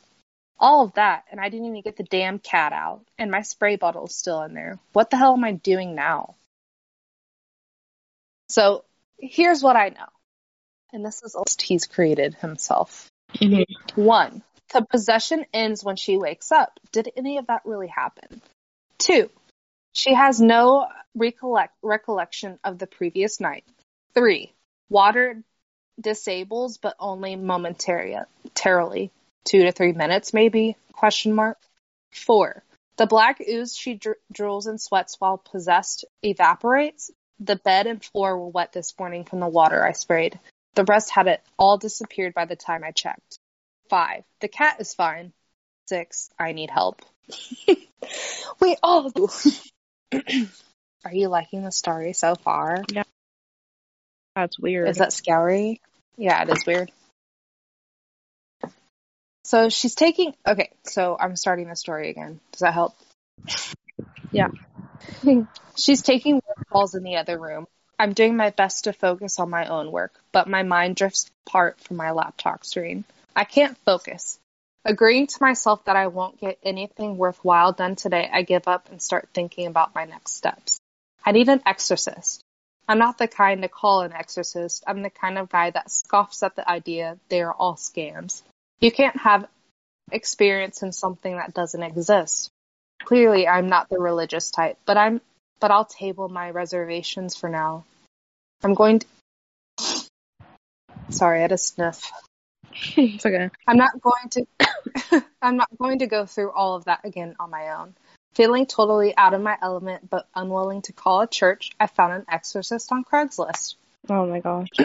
[0.59, 3.75] All of that, and I didn't even get the damn cat out, and my spray
[3.75, 4.79] bottle's still in there.
[4.93, 6.35] What the hell am I doing now?
[8.49, 8.83] So,
[9.17, 10.09] here's what I know.
[10.93, 13.09] And this is all he's created himself.
[13.35, 14.01] Mm-hmm.
[14.01, 16.79] One, the possession ends when she wakes up.
[16.91, 18.41] Did any of that really happen?
[18.97, 19.29] Two,
[19.93, 23.65] she has no recollect- recollection of the previous night.
[24.13, 24.53] Three,
[24.89, 25.43] water
[25.99, 29.11] disables but only momentarily.
[29.43, 30.77] Two to three minutes, maybe?
[30.93, 31.57] Question mark.
[32.11, 32.63] Four,
[32.97, 37.11] the black ooze she dr- drools and sweats while possessed evaporates.
[37.39, 40.39] The bed and floor were wet this morning from the water I sprayed.
[40.75, 43.37] The rest had it all disappeared by the time I checked.
[43.89, 45.33] Five, the cat is fine.
[45.87, 47.01] Six, I need help.
[48.61, 49.29] we all do.
[51.03, 52.83] Are you liking the story so far?
[52.91, 53.03] Yeah.
[54.35, 54.87] That's weird.
[54.87, 55.81] Is that scary?
[56.15, 56.91] Yeah, it is weird.
[59.43, 60.33] So she's taking.
[60.47, 62.39] Okay, so I'm starting the story again.
[62.53, 62.93] Does that help?
[64.31, 64.47] Yeah.
[65.77, 67.65] she's taking calls in the other room.
[68.01, 71.79] I'm doing my best to focus on my own work, but my mind drifts apart
[71.81, 73.03] from my laptop screen.
[73.35, 74.39] I can't focus.
[74.83, 78.99] Agreeing to myself that I won't get anything worthwhile done today, I give up and
[78.99, 80.79] start thinking about my next steps.
[81.23, 82.41] I need an exorcist.
[82.87, 84.83] I'm not the kind to call an exorcist.
[84.87, 88.41] I'm the kind of guy that scoffs at the idea they are all scams.
[88.79, 89.47] You can't have
[90.11, 92.49] experience in something that doesn't exist.
[93.03, 95.21] Clearly, I'm not the religious type, but I'm
[95.61, 97.85] but I'll table my reservations for now.
[98.63, 99.07] I'm going to
[101.09, 102.11] Sorry, I had a sniff.
[102.97, 103.49] it's okay.
[103.67, 107.49] I'm not going to I'm not going to go through all of that again on
[107.49, 107.93] my own.
[108.33, 112.25] Feeling totally out of my element but unwilling to call a church, I found an
[112.29, 113.75] exorcist on Craigslist.
[114.09, 114.67] Oh my gosh.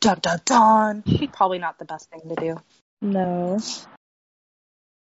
[0.00, 1.04] Dun dun dun.
[1.32, 2.56] Probably not the best thing to do.
[3.00, 3.60] No.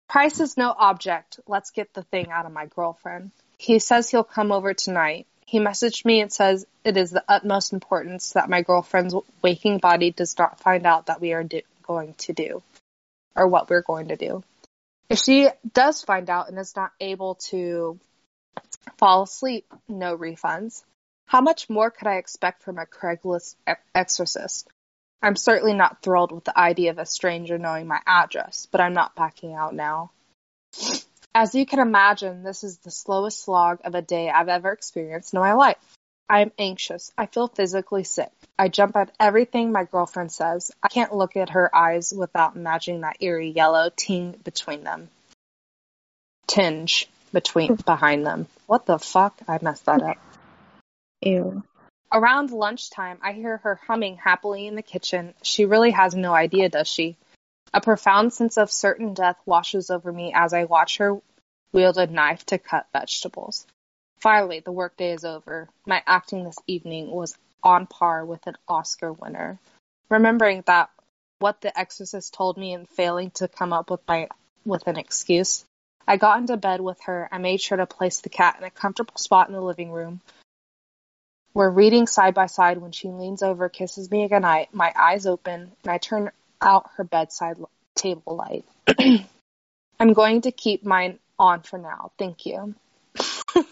[0.09, 1.39] Price is no object.
[1.47, 3.31] Let's get the thing out of my girlfriend.
[3.57, 5.27] He says he'll come over tonight.
[5.45, 10.11] He messaged me and says it is the utmost importance that my girlfriend's waking body
[10.11, 12.63] does not find out that we are do- going to do
[13.35, 14.43] or what we're going to do.
[15.09, 17.99] If she does find out and is not able to
[18.97, 20.83] fall asleep, no refunds.
[21.25, 23.55] How much more could I expect from a Craigslist
[23.93, 24.67] exorcist?
[25.21, 28.93] I'm certainly not thrilled with the idea of a stranger knowing my address, but I'm
[28.93, 30.11] not backing out now.
[31.35, 35.33] As you can imagine, this is the slowest slog of a day I've ever experienced
[35.33, 35.77] in my life.
[36.29, 37.11] I am anxious.
[37.17, 38.31] I feel physically sick.
[38.57, 40.71] I jump at everything my girlfriend says.
[40.81, 45.09] I can't look at her eyes without imagining that eerie yellow tinge between them.
[46.47, 47.81] Tinge between hmm.
[47.85, 48.47] behind them.
[48.67, 49.35] What the fuck?
[49.47, 50.17] I messed that up.
[51.21, 51.63] Ew.
[52.11, 55.33] Around lunchtime, I hear her humming happily in the kitchen.
[55.41, 57.17] She really has no idea, does she?
[57.73, 61.19] A profound sense of certain death washes over me as I watch her
[61.71, 63.65] wield a knife to cut vegetables.
[64.19, 65.67] Finally, the workday is over.
[65.87, 69.57] My acting this evening was on par with an Oscar winner.
[70.09, 70.91] Remembering that
[71.39, 74.29] what the exorcist told me and failing to come up with my
[74.65, 75.65] with an excuse,
[76.07, 77.27] I got into bed with her.
[77.31, 80.21] I made sure to place the cat in a comfortable spot in the living room.
[81.53, 85.71] We're reading side by side when she leans over, kisses me goodnight, my eyes open,
[85.83, 86.31] and I turn
[86.63, 87.57] out her bedside
[87.95, 88.65] table light.
[89.99, 92.11] I'm going to keep mine on for now.
[92.17, 92.75] Thank you.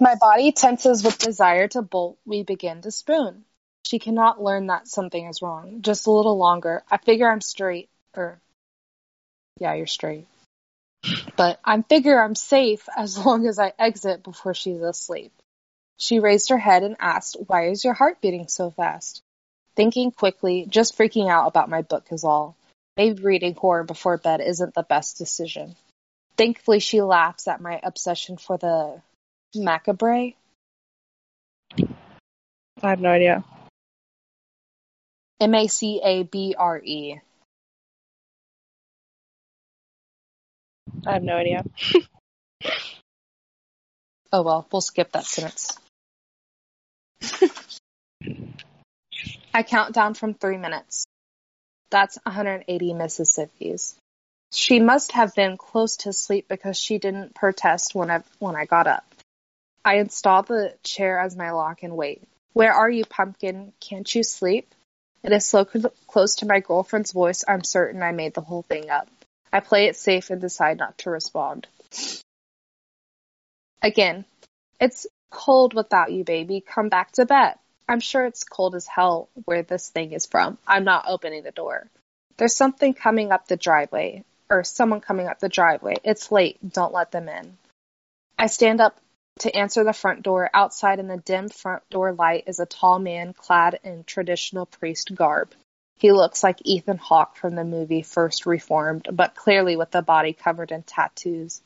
[0.00, 2.18] my body tenses with desire to bolt.
[2.24, 3.44] We begin to spoon.
[3.86, 5.82] She cannot learn that something is wrong.
[5.82, 6.82] Just a little longer.
[6.90, 7.88] I figure I'm straight.
[8.16, 8.40] Or,
[9.60, 10.26] yeah, you're straight.
[11.36, 15.32] But I figure I'm safe as long as I exit before she's asleep.
[15.98, 19.22] She raised her head and asked, Why is your heart beating so fast?
[19.76, 22.56] Thinking quickly, just freaking out about my book is all.
[22.96, 25.76] Maybe reading horror before bed isn't the best decision.
[26.38, 29.02] Thankfully, she laughs at my obsession for the
[29.54, 30.32] macabre.
[32.82, 33.44] I have no idea.
[35.40, 37.20] M A C A B R E.
[41.06, 41.64] I have no idea.
[44.32, 45.78] Oh well, we'll skip that sentence.
[49.56, 51.06] I count down from three minutes.
[51.90, 53.94] That's 180 Mississippis.
[54.52, 58.66] She must have been close to sleep because she didn't protest when I when I
[58.66, 59.06] got up.
[59.82, 62.22] I install the chair as my lock and wait.
[62.52, 63.72] Where are you, pumpkin?
[63.80, 64.74] Can't you sleep?
[65.22, 65.64] It is so
[66.06, 69.08] close to my girlfriend's voice, I'm certain I made the whole thing up.
[69.50, 71.66] I play it safe and decide not to respond.
[73.80, 74.26] Again,
[74.78, 76.60] it's cold without you, baby.
[76.60, 77.54] Come back to bed.
[77.88, 80.58] I'm sure it's cold as hell where this thing is from.
[80.66, 81.88] I'm not opening the door.
[82.36, 85.94] There's something coming up the driveway, or someone coming up the driveway.
[86.04, 86.58] It's late.
[86.68, 87.56] Don't let them in.
[88.38, 88.98] I stand up
[89.40, 90.50] to answer the front door.
[90.52, 95.14] Outside in the dim front door light is a tall man clad in traditional priest
[95.14, 95.54] garb.
[95.98, 100.34] He looks like Ethan Hawke from the movie First Reformed, but clearly with the body
[100.34, 101.62] covered in tattoos,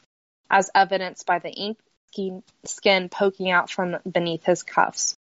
[0.48, 5.16] as evidenced by the inky skin poking out from beneath his cuffs.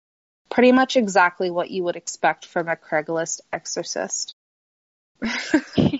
[0.50, 4.34] Pretty much exactly what you would expect from a Craigslist exorcist.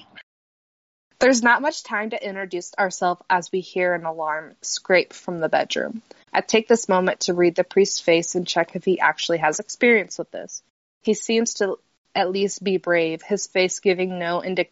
[1.20, 5.50] There's not much time to introduce ourselves as we hear an alarm scrape from the
[5.50, 6.02] bedroom.
[6.32, 9.60] I take this moment to read the priest's face and check if he actually has
[9.60, 10.64] experience with this.
[11.02, 11.78] He seems to
[12.16, 14.70] at least be brave, his face giving no indi-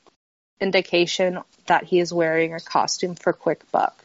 [0.61, 4.03] indication that he is wearing a costume for quick buck.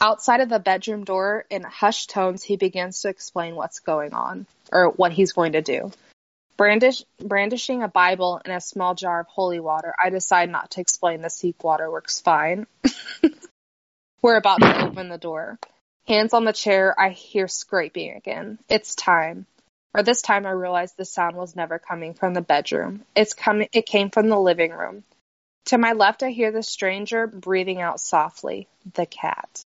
[0.00, 4.46] Outside of the bedroom door, in hushed tones, he begins to explain what's going on,
[4.72, 5.90] or what he's going to do.
[6.56, 10.80] Brandish, brandishing a Bible and a small jar of holy water, I decide not to
[10.80, 12.66] explain the seek water works fine.
[14.22, 15.58] We're about to open the door.
[16.08, 18.58] Hands on the chair, I hear scraping again.
[18.68, 19.46] It's time.
[19.94, 23.04] Or this time I realize the sound was never coming from the bedroom.
[23.14, 25.04] It's coming it came from the living room.
[25.66, 28.68] To my left I hear the stranger breathing out softly.
[28.94, 29.62] The cat.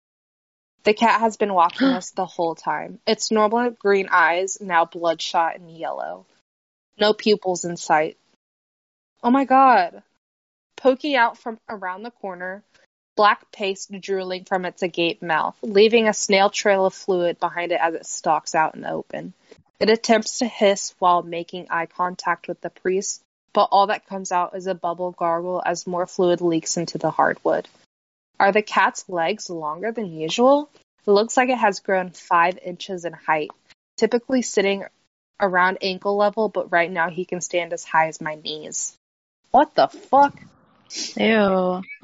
[0.83, 2.99] The cat has been watching us the whole time.
[3.05, 6.25] Its normal green eyes now bloodshot and yellow.
[6.99, 8.17] No pupils in sight.
[9.23, 10.03] Oh my god.
[10.77, 12.63] Poking out from around the corner,
[13.15, 17.81] black paste drooling from its agape mouth, leaving a snail trail of fluid behind it
[17.81, 19.33] as it stalks out in the open.
[19.79, 23.21] It attempts to hiss while making eye contact with the priest,
[23.53, 27.11] but all that comes out is a bubble gargle as more fluid leaks into the
[27.11, 27.67] hardwood.
[28.39, 30.69] Are the cat's legs longer than usual?
[31.05, 33.49] It looks like it has grown five inches in height,
[33.97, 34.85] typically sitting
[35.39, 38.97] around ankle level, but right now he can stand as high as my knees.
[39.51, 40.39] What the fuck?
[41.17, 41.81] Ew.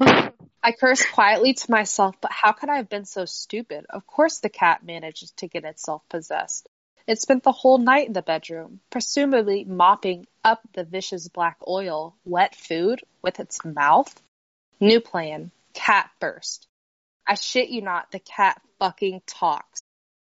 [0.62, 3.86] I curse quietly to myself, but how could I have been so stupid?
[3.88, 6.68] Of course the cat manages to get itself possessed.
[7.06, 12.16] It spent the whole night in the bedroom, presumably mopping up the vicious black oil,
[12.24, 14.12] wet food, with its mouth.
[14.80, 15.52] New plan.
[15.76, 16.66] Cat first.
[17.28, 19.80] I shit you not, the cat fucking talks.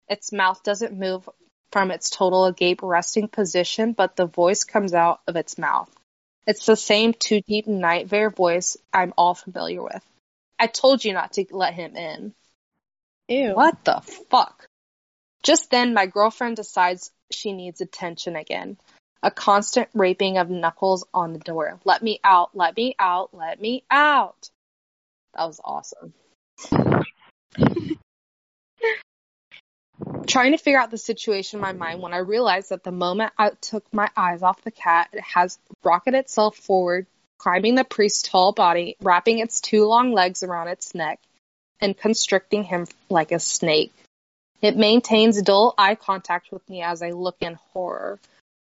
[0.08, 1.28] Its mouth doesn't move
[1.72, 5.90] from its total agape resting position, but the voice comes out of its mouth.
[6.46, 10.02] It's the same two deep night voice I'm all familiar with.
[10.58, 12.34] I told you not to let him in.
[13.28, 13.54] Ew.
[13.54, 14.66] What the fuck?
[15.42, 18.76] Just then, my girlfriend decides she needs attention again.
[19.22, 21.78] A constant raping of knuckles on the door.
[21.84, 24.50] Let me out, let me out, let me out.
[25.34, 26.12] That was awesome.
[30.26, 33.32] Trying to figure out the situation in my mind when I realized that the moment
[33.36, 37.06] I took my eyes off the cat, it has rocketed itself forward,
[37.38, 41.20] climbing the priest's tall body, wrapping its two long legs around its neck,
[41.80, 43.92] and constricting him like a snake.
[44.62, 48.18] It maintains dull eye contact with me as I look in horror.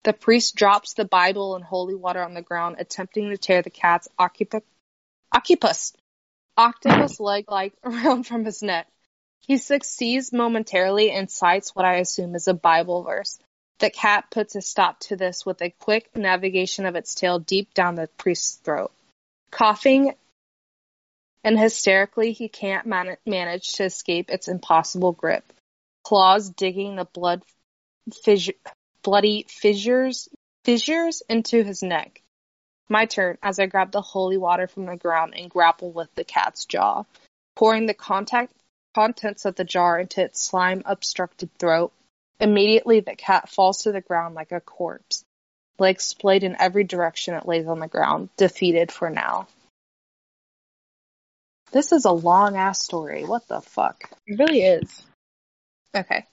[0.04, 3.70] The priest drops the Bible and holy water on the ground, attempting to tear the
[3.70, 4.62] cat's occup-
[5.32, 5.94] occupus
[6.56, 8.86] octopus leg like around from his neck.
[9.40, 13.38] He succeeds momentarily and cites what I assume is a Bible verse.
[13.78, 17.74] The cat puts a stop to this with a quick navigation of its tail deep
[17.74, 18.92] down the priest's throat.
[19.50, 20.14] Coughing
[21.44, 25.52] and hysterically, he can't man- manage to escape its impossible grip.
[26.02, 27.44] Claws digging the blood
[28.24, 28.54] fissure,
[29.02, 30.28] bloody fissures
[30.64, 32.22] fissures into his neck.
[32.88, 36.24] My turn as I grab the holy water from the ground and grapple with the
[36.24, 37.04] cat's jaw,
[37.56, 38.52] pouring the contact
[38.94, 41.92] contents of the jar into its slime obstructed throat.
[42.38, 45.24] Immediately the cat falls to the ground like a corpse.
[45.78, 49.48] Legs splayed in every direction it lays on the ground, defeated for now.
[51.72, 53.24] This is a long ass story.
[53.24, 54.10] What the fuck?
[54.26, 55.02] It really is.
[55.94, 56.24] Okay.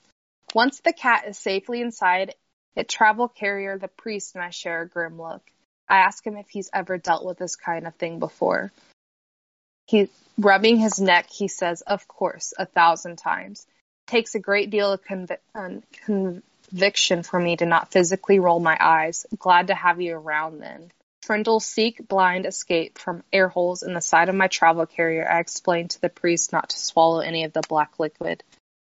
[0.53, 2.35] Once the cat is safely inside,
[2.75, 5.41] it travel carrier, the priest, and I share a grim look.
[5.93, 8.71] I ask him if he's ever dealt with this kind of thing before.
[9.85, 13.67] He, rubbing his neck, he says, of course, a thousand times.
[14.07, 18.75] Takes a great deal of convi- um, conviction for me to not physically roll my
[18.79, 19.27] eyes.
[19.37, 20.91] Glad to have you around then.
[21.21, 25.29] Trindle seek blind escape from air holes in the side of my travel carrier.
[25.29, 28.43] I explained to the priest not to swallow any of the black liquid.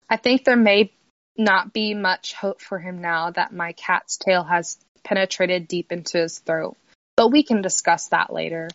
[0.09, 0.95] I think there may
[1.37, 6.19] not be much hope for him now that my cat's tail has penetrated deep into
[6.19, 6.77] his throat,
[7.17, 8.69] but we can discuss that later.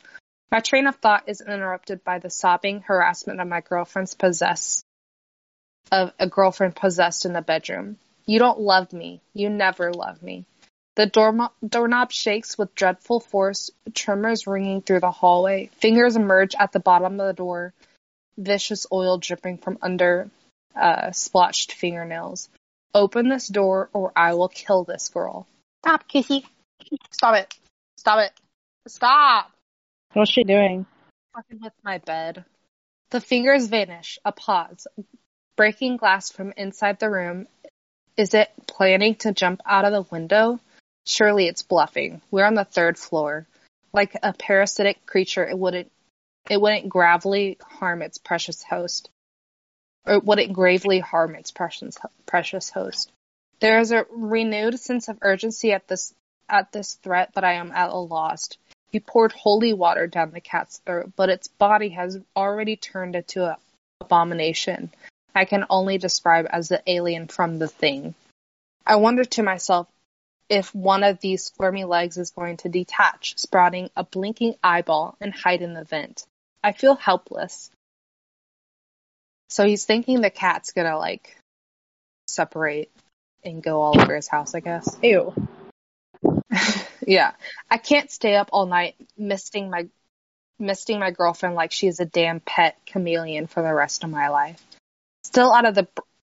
[0.51, 4.83] My train of thought is interrupted by the sobbing harassment of my girlfriend's possess
[5.91, 7.97] of a girlfriend possessed in the bedroom.
[8.25, 9.21] You don't love me.
[9.33, 10.45] You never love me.
[10.95, 15.69] The doorknob, doorknob shakes with dreadful force, tremors ringing through the hallway.
[15.79, 17.73] Fingers emerge at the bottom of the door,
[18.37, 20.29] vicious oil dripping from under
[20.75, 22.49] uh, splotched fingernails.
[22.93, 25.47] Open this door or I will kill this girl.
[25.83, 26.43] Stop, Kissy.
[27.11, 27.53] Stop it.
[28.02, 28.32] Stop it.
[28.88, 29.52] Stop.
[30.14, 30.88] What's she doing?
[31.36, 32.45] Fucking with my bed.
[33.12, 34.18] The fingers vanish.
[34.26, 34.88] A pause.
[35.56, 37.45] Breaking glass from inside the room.
[38.18, 40.60] Is it planning to jump out of the window?
[41.06, 42.24] Surely it's bluffing.
[42.32, 43.45] We're on the third floor.
[43.93, 45.91] Like a parasitic creature, it wouldn't
[46.49, 49.12] it wouldn't gravely harm its precious host.
[50.08, 53.12] Or would it gravely harm its precious precious host?
[53.60, 56.16] There is a renewed sense of urgency at this
[56.52, 58.49] at this threat, but I am at a loss.
[58.91, 63.49] He poured holy water down the cat's throat, but its body has already turned into
[63.49, 63.56] an
[64.02, 64.91] abomination.
[65.34, 68.14] I can only describe as the alien from the thing.
[68.86, 69.88] I wonder to myself
[70.49, 75.34] if one of these squirmy legs is going to detach, sprouting a blinking eyeball and
[75.34, 76.26] hide in the vent.
[76.62, 77.72] I feel helpless.
[79.49, 81.38] So he's thinking the cat's gonna like
[82.28, 82.91] separate
[83.43, 84.97] and go all over his house, I guess.
[85.02, 85.34] Ew.
[87.08, 87.32] yeah.
[87.70, 89.88] I can't stay up all night misting my
[90.60, 94.62] misting my girlfriend like she's a damn pet chameleon for the rest of my life.
[95.24, 95.88] Still out of the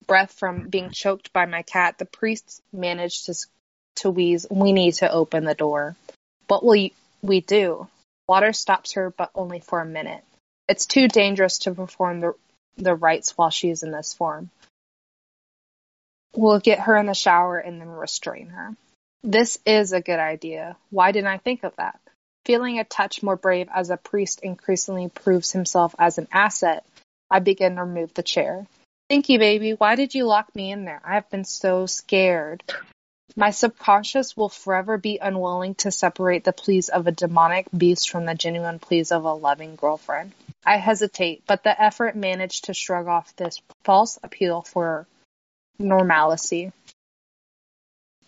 [0.06, 3.34] breath from being choked by my cat, the priest managed to
[3.96, 5.96] to wheeze, "We need to open the door."
[6.48, 6.88] What will
[7.22, 7.88] we do?
[8.28, 10.24] Water stops her, but only for a minute.
[10.68, 12.34] It's too dangerous to perform the
[12.76, 14.50] the rites while she's in this form.
[16.34, 18.76] We'll get her in the shower and then restrain her.
[19.22, 20.76] This is a good idea.
[20.90, 21.98] Why didn't I think of that?
[22.44, 26.84] Feeling a touch more brave as a priest increasingly proves himself as an asset,
[27.30, 28.66] I begin to remove the chair.
[29.08, 29.72] Thank you, baby.
[29.72, 31.00] Why did you lock me in there?
[31.04, 32.62] I have been so scared.
[33.34, 38.24] My subconscious will forever be unwilling to separate the pleas of a demonic beast from
[38.24, 40.32] the genuine pleas of a loving girlfriend.
[40.64, 45.06] I hesitate, but the effort managed to shrug off this false appeal for
[45.78, 46.72] normalcy.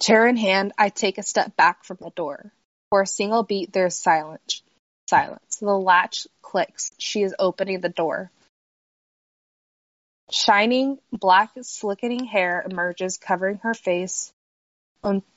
[0.01, 2.53] Chair in hand, I take a step back from the door.
[2.91, 4.63] For a single beat, there's silence.
[5.09, 5.57] Silence.
[5.57, 6.91] The latch clicks.
[6.99, 8.31] She is opening the door.
[10.31, 14.33] Shining, black, slickening hair emerges, covering her face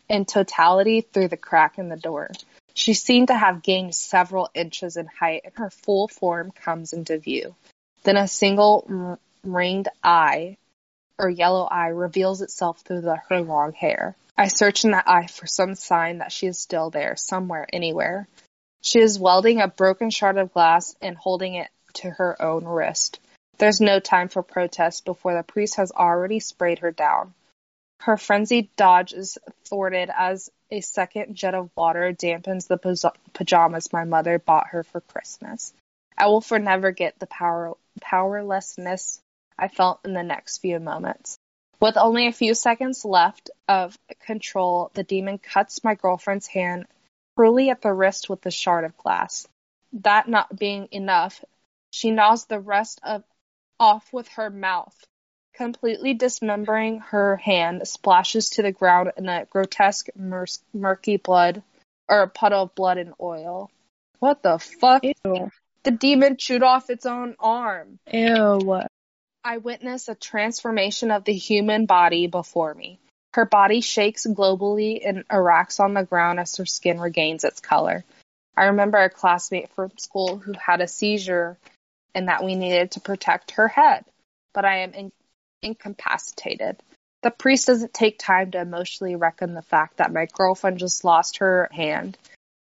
[0.10, 2.30] in totality through the crack in the door.
[2.74, 7.18] She seemed to have gained several inches in height, and her full form comes into
[7.18, 7.56] view.
[8.04, 10.58] Then a single ringed eye,
[11.22, 14.16] or yellow eye, reveals itself through the, her long hair.
[14.38, 18.28] I search in that eye for some sign that she is still there, somewhere, anywhere.
[18.82, 23.20] She is welding a broken shard of glass and holding it to her own wrist.
[23.60, 27.36] There's no time for protest before the priest has already sprayed her down.
[28.00, 34.06] Her frenzied dodge is thwarted as a second jet of water dampens the pajamas my
[34.06, 35.74] mother bought her for Christmas.
[36.18, 39.22] I will forever get the power powerlessness
[39.58, 41.38] I felt in the next few moments.
[41.80, 46.86] With only a few seconds left of control, the demon cuts my girlfriend's hand
[47.36, 49.48] cruelly at the wrist with the shard of glass.
[49.94, 51.44] That not being enough,
[51.90, 53.24] she gnaws the rest of
[53.80, 54.96] off with her mouth.
[55.54, 61.62] Completely dismembering her hand, splashes to the ground in a grotesque mur- murky blood
[62.08, 63.70] or a puddle of blood and oil.
[64.20, 65.04] What the fuck?
[65.04, 65.50] Ew.
[65.84, 68.00] The demon chewed off its own arm.
[68.14, 68.82] Ew.
[69.44, 73.00] I witness a transformation of the human body before me.
[73.34, 78.04] Her body shakes globally and erects on the ground as her skin regains its color.
[78.56, 81.58] I remember a classmate from school who had a seizure
[82.14, 84.06] and that we needed to protect her head,
[84.54, 85.12] but I am in-
[85.62, 86.78] incapacitated.
[87.24, 91.38] The priest doesn't take time to emotionally reckon the fact that my girlfriend just lost
[91.38, 92.18] her hand.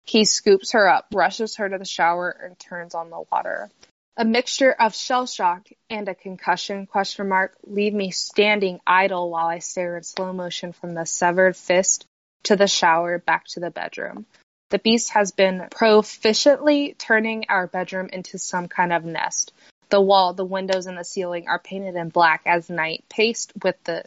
[0.04, 3.70] He scoops her up, rushes her to the shower, and turns on the water.
[4.18, 9.46] A mixture of shell shock and a concussion question mark leave me standing idle while
[9.46, 12.06] I stare in slow motion from the severed fist
[12.44, 14.24] to the shower back to the bedroom.
[14.70, 19.52] The beast has been proficiently turning our bedroom into some kind of nest.
[19.90, 23.76] The wall, the windows, and the ceiling are painted in black as night, paste with
[23.84, 24.04] the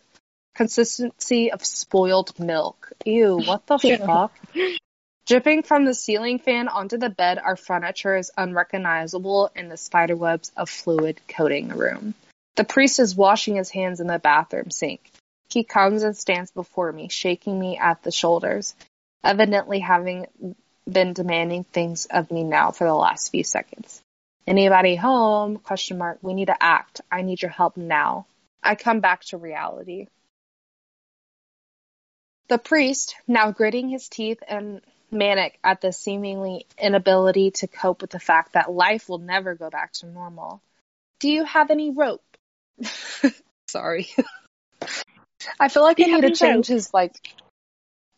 [0.56, 2.92] consistency of spoiled milk.
[3.06, 4.34] Ew, what the fuck?
[5.30, 10.52] Dripping from the ceiling fan onto the bed, our furniture is unrecognizable in the spiderwebs
[10.58, 12.16] of fluid coating the room.
[12.56, 15.12] The priest is washing his hands in the bathroom sink.
[15.48, 18.74] He comes and stands before me, shaking me at the shoulders,
[19.24, 20.26] evidently having
[20.92, 24.02] been demanding things of me now for the last few seconds.
[24.48, 25.58] Anybody home?
[25.58, 26.18] Question mark.
[26.24, 27.02] We need to act.
[27.12, 28.26] I need your help now.
[28.64, 30.08] I come back to reality.
[32.48, 38.12] The priest, now gritting his teeth and manic at the seemingly inability to cope with
[38.12, 40.62] the fact that life will never go back to normal.
[41.20, 42.24] Do you have any rope?
[43.70, 44.08] Sorry.
[45.60, 47.16] I feel like I Do need to change his like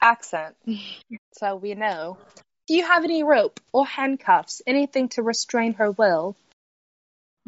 [0.01, 0.55] accent
[1.33, 2.17] so we know.
[2.67, 6.35] Do you have any rope or handcuffs, anything to restrain her will?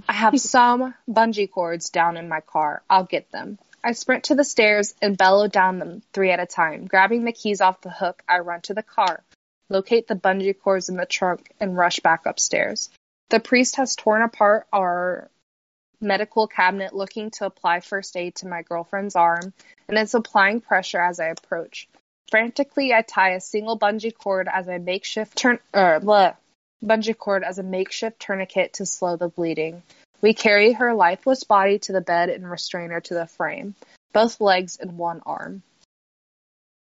[0.08, 2.84] I have some bungee cords down in my car.
[2.90, 3.58] I'll get them.
[3.84, 6.86] I sprint to the stairs and bellow down them three at a time.
[6.86, 9.24] Grabbing the keys off the hook, I run to the car,
[9.70, 12.90] locate the bungee cords in the trunk, and rush back upstairs.
[13.30, 15.30] The priest has torn apart our
[16.00, 19.54] medical cabinet looking to apply first aid to my girlfriend's arm
[19.88, 21.90] and is applying pressure as I approach.
[22.30, 26.36] Frantically, I tie a single bungee cord as a makeshift turn er, bleh,
[26.84, 29.84] bungee cord as a makeshift tourniquet to slow the bleeding.
[30.24, 33.76] We carry her lifeless body to the bed and restrain her to the frame,
[34.14, 35.64] both legs and one arm.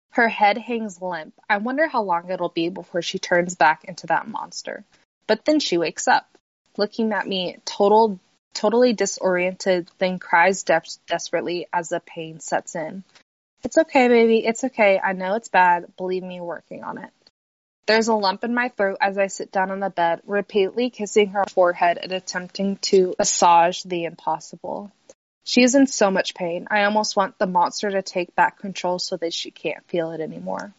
[0.09, 1.35] Her head hangs limp.
[1.47, 4.83] I wonder how long it'll be before she turns back into that monster.
[5.27, 6.27] But then she wakes up,
[6.77, 8.19] looking at me total,
[8.55, 13.03] totally disoriented, then cries de- desperately as the pain sets in.
[13.63, 14.43] It's okay, baby.
[14.43, 14.99] It's okay.
[14.99, 15.95] I know it's bad.
[15.95, 17.11] Believe me, working on it.
[17.87, 21.29] There's a lump in my throat as I sit down on the bed, repeatedly kissing
[21.29, 24.91] her forehead and attempting to massage the impossible.
[25.45, 26.67] She is in so much pain.
[26.69, 30.19] I almost want the monster to take back control so that she can't feel it
[30.19, 30.73] anymore.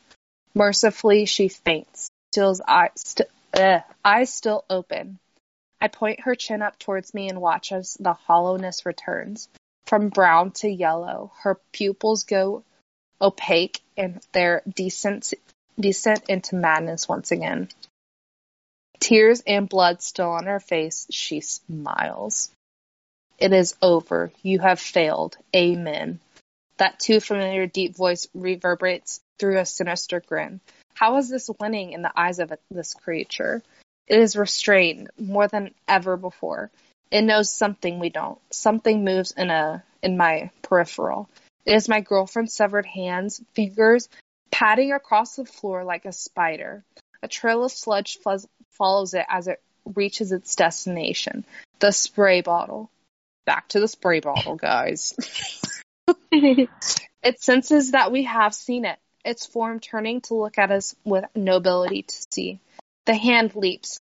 [0.55, 3.31] Mercifully, she faints, still's eyes, st-
[4.05, 5.19] eyes still open.
[5.81, 9.49] I point her chin up towards me and watch as the hollowness returns.
[9.87, 12.65] From brown to yellow, her pupils go
[13.19, 15.33] opaque and their descent,
[15.79, 17.69] descent into madness once again.
[19.01, 22.51] Tears and blood still on her face, she smiles.
[23.39, 24.33] It is over.
[24.43, 25.37] You have failed.
[25.55, 26.19] Amen.
[26.79, 30.61] That too familiar deep voice reverberates through a sinister grin.
[30.95, 33.63] How is this winning in the eyes of this creature?
[34.09, 36.71] It is restrained more than ever before.
[37.11, 38.39] It knows something we don't.
[38.51, 41.29] Something moves in a in my peripheral.
[41.65, 44.09] It is my girlfriend's severed hands, fingers
[44.59, 46.85] padding across the floor like a spider.
[47.23, 49.63] A trail of sludge fuzz- follows it as it
[49.95, 51.45] reaches its destination,
[51.79, 52.91] the spray bottle.
[53.47, 55.15] Back to the spray bottle, guys.
[56.33, 61.25] it senses that we have seen it, its form turning to look at us with
[61.37, 62.59] no ability to see.
[63.07, 64.01] The hand leaps,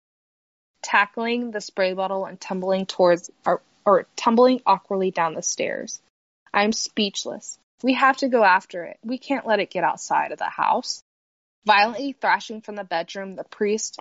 [0.81, 5.99] tackling the spray bottle and tumbling towards or, or tumbling awkwardly down the stairs.
[6.53, 7.59] I am speechless.
[7.83, 8.97] We have to go after it.
[9.03, 11.03] We can't let it get outside of the house.
[11.65, 13.99] Violently thrashing from the bedroom, the priest.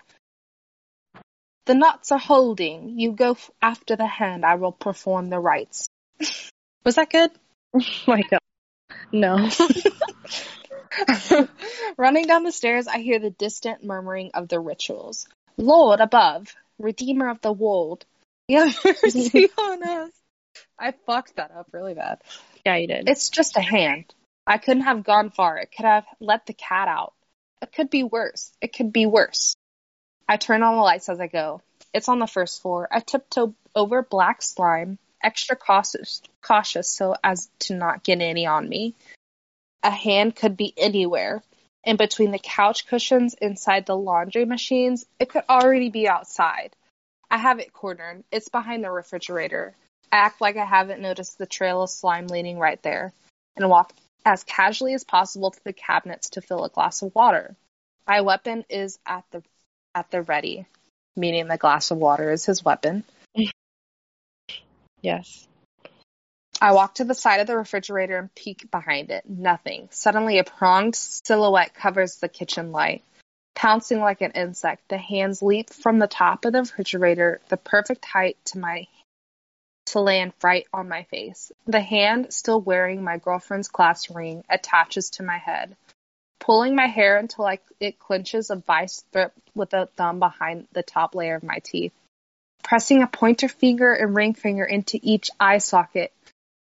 [1.67, 2.99] The knots are holding.
[2.99, 4.45] You go f- after the hand.
[4.45, 5.89] I will perform the rites.
[6.85, 7.31] Was that good?
[7.75, 8.41] oh my god.
[9.13, 9.49] No.
[11.97, 15.27] Running down the stairs, I hear the distant murmuring of the rituals.
[15.57, 18.05] Lord above, Redeemer of the world,
[18.51, 20.11] have mercy on us.
[20.79, 22.21] I fucked that up really bad.
[22.65, 23.09] Did.
[23.09, 24.13] It's just a hand.
[24.47, 25.59] I couldn't have gone far.
[25.59, 27.15] It could have let the cat out.
[27.63, 28.53] It could be worse.
[28.61, 29.57] It could be worse.
[30.29, 31.63] I turn on the lights as I go.
[31.93, 32.89] It's on the first floor.
[32.91, 38.69] I tiptoe over black slime, extra cautious, cautious so as to not get any on
[38.69, 38.95] me.
[39.83, 41.43] A hand could be anywhere.
[41.85, 46.75] In between the couch cushions, inside the laundry machines, it could already be outside.
[47.31, 48.25] I have it cornered.
[48.33, 49.75] It's behind the refrigerator.
[50.15, 53.13] I act like I haven't noticed the trail of slime leading right there
[53.57, 53.93] and walk
[54.25, 57.57] as casually as possible to the cabinets to fill a glass of water.
[58.07, 59.43] My weapon is at the
[59.93, 60.67] at the ready,
[61.17, 63.03] meaning the glass of water is his weapon.
[65.03, 65.49] yes.
[66.61, 69.29] I walk to the side of the refrigerator and peek behind it.
[69.29, 69.89] Nothing.
[69.91, 73.03] Suddenly, a pronged silhouette covers the kitchen light.
[73.57, 78.05] Pouncing like an insect, the hands leap from the top of the refrigerator, the perfect
[78.05, 78.87] height to my
[79.87, 81.53] to land right on my face.
[81.67, 85.77] The hand, still wearing my girlfriend's class ring, attaches to my head,
[86.41, 90.83] pulling my hair until I, it clenches a vice grip with a thumb behind the
[90.83, 91.93] top layer of my teeth.
[92.63, 96.13] Pressing a pointer finger and ring finger into each eye socket.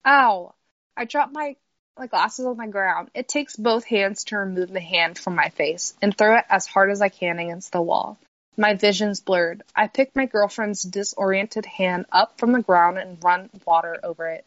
[0.04, 0.54] Ow!
[0.96, 1.56] I drop my,
[1.98, 3.10] my glasses on the ground.
[3.14, 6.66] It takes both hands to remove the hand from my face and throw it as
[6.66, 8.18] hard as I can against the wall.
[8.56, 9.62] My vision's blurred.
[9.74, 14.46] I pick my girlfriend's disoriented hand up from the ground and run water over it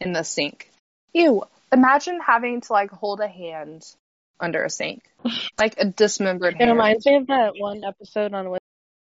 [0.00, 0.70] in the sink.
[1.12, 1.44] Ew.
[1.72, 3.84] Imagine having to like hold a hand
[4.40, 5.02] under a sink.
[5.58, 6.72] Like a dismembered It hand.
[6.72, 8.56] reminds me of that one episode on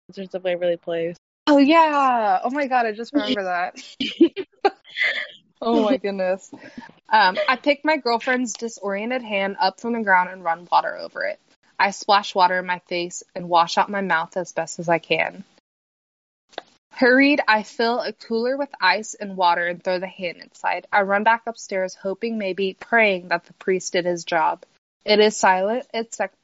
[0.07, 1.17] Wizards of Waverly Place.
[1.47, 2.39] Oh yeah.
[2.43, 3.75] Oh my god, I just remember that.
[5.61, 6.49] oh my goodness.
[7.09, 11.23] Um, I pick my girlfriend's disoriented hand up from the ground and run water over
[11.25, 11.39] it.
[11.83, 14.99] I splash water in my face and wash out my mouth as best as I
[14.99, 15.43] can.
[16.91, 20.87] Hurried, I fill a cooler with ice and water and throw the hand inside.
[20.93, 24.63] I run back upstairs, hoping, maybe praying that the priest did his job.
[25.03, 25.85] It is silent,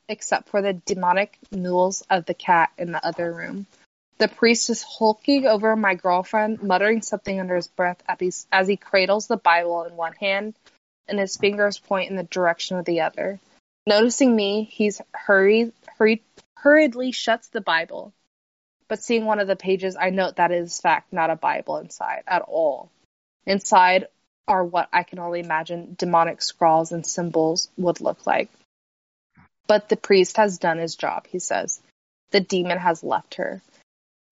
[0.09, 3.65] except, for the demonic mewls of the cat in the other room.
[4.17, 8.03] The priest is hulking over my girlfriend, muttering something under his breath
[8.51, 10.55] as he cradles the Bible in one hand
[11.07, 13.39] and his fingers point in the direction of the other.
[13.89, 16.21] Noticing me, he's hurried, hurried,
[16.55, 18.13] hurriedly shuts the Bible
[18.89, 22.23] but seeing one of the pages, I note that is fact not a Bible inside
[22.27, 22.89] at all.
[23.45, 24.07] Inside
[24.47, 28.49] are what I can only imagine demonic scrawls and symbols would look like.
[29.67, 31.79] But the priest has done his job, he says.
[32.31, 33.61] The demon has left her.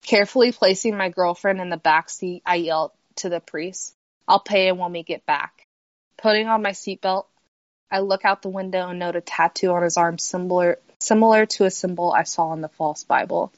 [0.02, 3.94] Carefully placing my girlfriend in the back seat, I yell to the priest,
[4.26, 5.66] I'll pay him when we get back.
[6.16, 7.26] Putting on my seatbelt,
[7.90, 11.64] I look out the window and note a tattoo on his arm similar similar to
[11.64, 13.52] a symbol I saw in the false Bible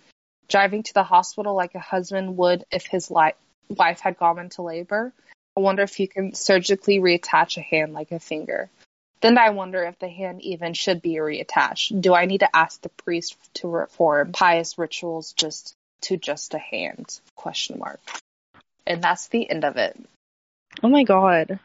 [0.51, 3.33] driving to the hospital like a husband would if his li-
[3.69, 5.13] wife had gone into labor.
[5.57, 8.69] I wonder if you can surgically reattach a hand like a finger.
[9.21, 12.01] Then I wonder if the hand even should be reattached.
[12.01, 16.59] Do I need to ask the priest to perform pious rituals just to just a
[16.59, 17.21] hand?
[17.37, 18.01] Question mark.
[18.87, 19.99] And that's the end of it.
[20.83, 21.61] Oh my god.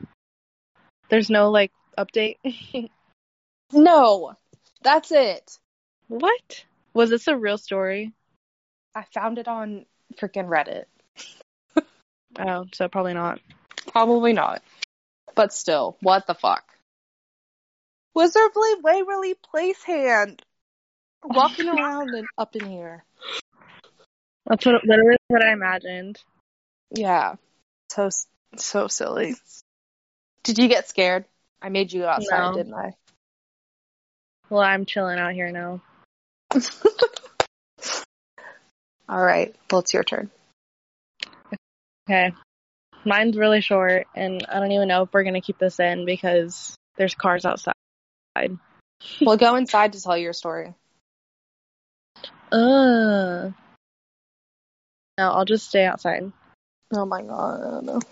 [1.10, 2.38] There's no like update.
[3.74, 4.36] no.
[4.82, 5.58] That's it.
[6.08, 6.66] What?
[6.94, 8.14] Was this a real story?
[8.94, 9.86] I found it on
[10.16, 10.86] freaking Reddit.
[12.40, 13.40] oh, so probably not.
[13.92, 14.62] Probably not.
[15.36, 16.64] But still, what the fuck?
[18.16, 20.42] Wizardly Waverly Place hand
[21.24, 23.04] walking around and up in here.
[24.46, 26.20] That's what, literally what I imagined.
[26.92, 27.36] Yeah.
[27.90, 28.10] So
[28.58, 29.36] so silly.
[30.44, 31.26] Did you get scared?
[31.66, 32.54] I made you go outside, no.
[32.54, 32.94] didn't I?
[34.52, 35.82] Well, I'm chilling out here now.
[39.10, 39.56] All right.
[39.72, 40.30] Well, it's your turn.
[42.08, 42.36] Okay.
[43.04, 46.06] Mine's really short, and I don't even know if we're going to keep this in
[46.06, 47.74] because there's cars outside.
[49.22, 50.72] well, go inside to tell your story.
[52.52, 53.50] Uh.
[55.18, 56.32] No, I'll just stay outside.
[56.94, 58.04] Oh my god,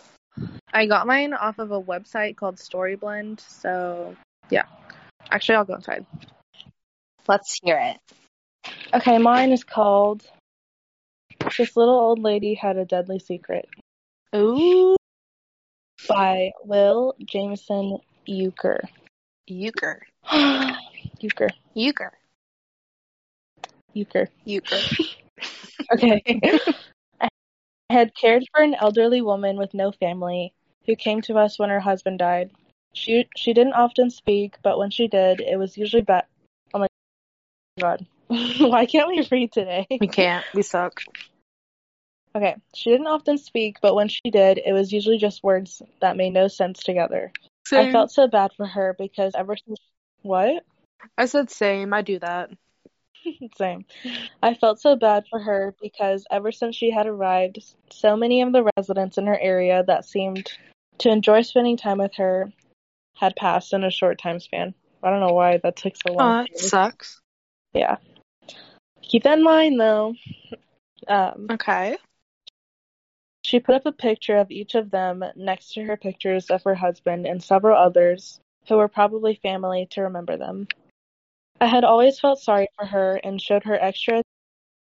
[0.74, 0.96] I don't know.
[0.96, 4.16] I got mine off of a website called Storyblend, so
[4.50, 4.64] yeah.
[5.30, 6.06] Actually, I'll go inside.
[7.28, 8.72] Let's hear it.
[8.94, 10.28] Okay, mine is called
[11.58, 13.68] this little old lady had a deadly secret.
[14.36, 14.96] Ooh.
[16.08, 18.82] By Will Jameson Euchre.
[19.48, 20.02] Euchre.
[21.20, 21.50] Euchre.
[21.76, 22.12] Euchre.
[23.94, 24.28] Euchre.
[24.46, 24.78] Euchre.
[25.94, 26.22] okay.
[27.22, 27.30] I
[27.90, 30.54] had cared for an elderly woman with no family
[30.86, 32.52] who came to us when her husband died.
[32.94, 36.26] She she didn't often speak, but when she did, it was usually bad.
[36.74, 36.88] Oh my
[37.80, 38.06] god.
[38.28, 39.88] Why can't we read today?
[40.00, 40.46] We can't.
[40.54, 41.04] We suck.
[42.36, 46.18] Okay, she didn't often speak, but when she did, it was usually just words that
[46.18, 47.32] made no sense together.
[47.66, 47.90] Same.
[47.90, 49.80] I felt so bad for her because ever since.
[50.24, 50.64] What?
[51.18, 51.94] I said same.
[51.94, 52.50] I do that.
[53.58, 53.86] same.
[54.42, 57.60] I felt so bad for her because ever since she had arrived,
[57.92, 60.52] so many of the residents in her area that seemed
[61.00, 62.52] to enjoy spending time with her
[63.16, 64.74] had passed in a short time span.
[65.02, 66.42] I don't know why that took so long.
[66.42, 67.20] Oh, that sucks.
[67.74, 67.98] Yeah.
[69.02, 70.16] Keep that in mind, though.
[71.08, 71.98] Um, okay.
[73.44, 76.76] She put up a picture of each of them next to her pictures of her
[76.76, 80.68] husband and several others, who were probably family, to remember them.
[81.60, 84.22] I had always felt sorry for her and showed her extra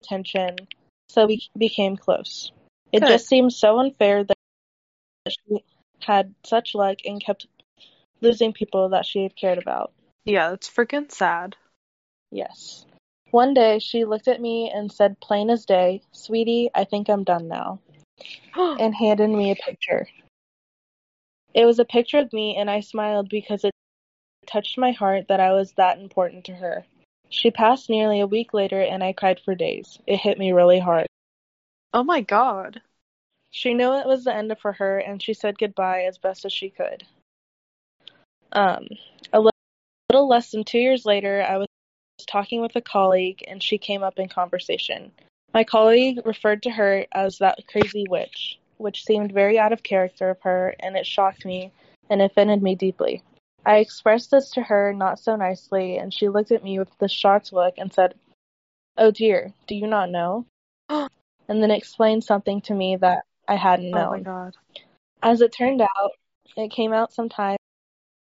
[0.03, 0.57] attention,
[1.09, 2.53] so we became close.
[2.93, 3.09] It Good.
[3.09, 4.37] just seemed so unfair that
[5.29, 5.65] she
[6.01, 7.47] had such luck and kept
[8.21, 9.93] losing people that she had cared about.
[10.25, 11.57] Yeah, that's freaking sad.
[12.31, 12.85] Yes.
[13.31, 17.25] One day she looked at me and said plain as day, Sweetie, I think I'm
[17.25, 17.81] done now.
[18.55, 20.09] and handed me a picture.
[21.55, 23.73] It was a picture of me, and I smiled because it
[24.47, 26.85] touched my heart that I was that important to her.
[27.31, 29.99] She passed nearly a week later, and I cried for days.
[30.07, 31.07] It hit me really hard.
[31.93, 32.83] Oh my god.
[33.57, 36.53] She knew it was the end for her, and she said goodbye as best as
[36.53, 37.05] she could.
[38.53, 38.87] Um,
[39.33, 41.67] a little less than two years later, I was
[42.27, 45.11] talking with a colleague, and she came up in conversation.
[45.55, 50.29] My colleague referred to her as that crazy witch, which seemed very out of character
[50.29, 51.73] of her, and it shocked me
[52.11, 53.23] and offended me deeply.
[53.65, 57.11] I expressed this to her not so nicely, and she looked at me with this
[57.11, 58.17] shocked look and said,
[58.99, 60.45] Oh dear, do you not know?
[60.91, 61.09] and
[61.49, 64.07] then explained something to me that I hadn't known.
[64.07, 64.57] Oh my god.
[65.23, 66.13] As it turned out,
[66.57, 67.57] it came out some time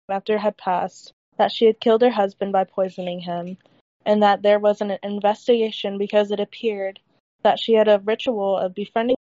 [0.10, 3.58] after it had passed that she had killed her husband by poisoning him,
[4.06, 7.00] and that there was an investigation because it appeared
[7.44, 9.18] that she had a ritual of befriending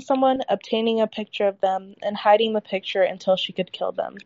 [0.00, 4.16] someone, obtaining a picture of them, and hiding the picture until she could kill them.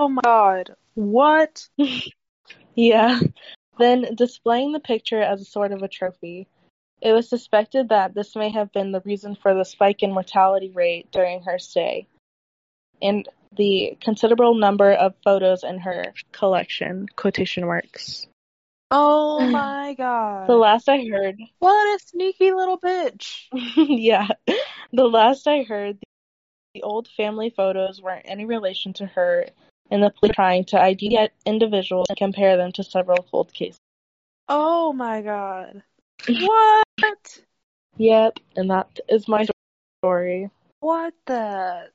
[0.00, 0.74] Oh my god.
[0.94, 1.68] What?
[2.76, 3.18] Yeah.
[3.78, 6.46] Then displaying the picture as a sort of a trophy.
[7.00, 10.70] It was suspected that this may have been the reason for the spike in mortality
[10.70, 12.06] rate during her stay,
[13.02, 17.06] and the considerable number of photos in her collection.
[17.14, 18.26] Quotation marks.
[18.90, 20.48] Oh my god.
[20.48, 23.44] The last I heard, what a sneaky little bitch.
[23.76, 24.28] yeah,
[24.92, 25.98] the last I heard,
[26.74, 29.46] the old family photos weren't any relation to her,
[29.90, 33.78] and the police trying to ID individuals and compare them to several cold cases.
[34.48, 35.82] Oh my god.
[36.28, 36.85] What?
[37.98, 39.46] Yep, and that is my
[40.00, 40.50] story.
[40.80, 41.90] What the?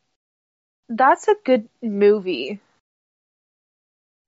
[0.90, 2.60] That's a good movie.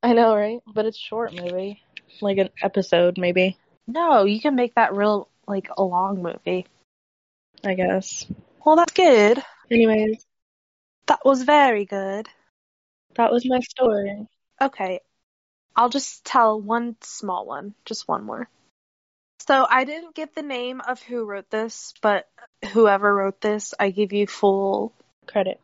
[0.01, 0.59] I know, right?
[0.67, 1.81] But it's short movie,
[2.21, 3.57] like an episode, maybe.
[3.87, 6.65] No, you can make that real, like, a long movie.
[7.63, 8.25] I guess.
[8.65, 9.41] Well, that's good.
[9.71, 10.25] Anyways,
[11.07, 12.27] That was very good.
[13.15, 14.27] that was my story.
[14.61, 15.01] Okay.
[15.75, 18.47] I'll just tell one small one, just one more.
[19.47, 22.27] So I didn't get the name of who wrote this, but
[22.71, 24.93] whoever wrote this, I give you full
[25.27, 25.59] Credit.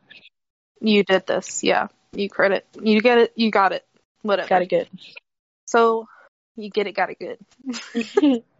[0.82, 1.64] you did this.
[1.64, 1.88] Yeah.
[2.14, 2.66] You credit.
[2.82, 3.34] You get it.
[3.36, 3.86] You got it.
[4.22, 4.50] Whatever.
[4.50, 4.90] Got it good.
[5.66, 6.08] So
[6.56, 8.44] you get it, got it good.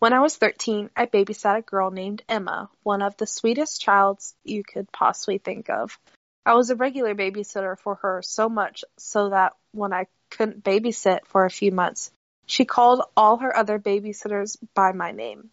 [0.00, 4.34] When I was 13, I babysat a girl named Emma, one of the sweetest childs
[4.44, 5.98] you could possibly think of.
[6.46, 11.26] I was a regular babysitter for her so much so that when I couldn't babysit
[11.26, 12.10] for a few months,
[12.50, 15.50] she called all her other babysitters by my name.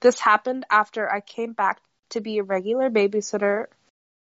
[0.00, 3.66] This happened after I came back to be a regular babysitter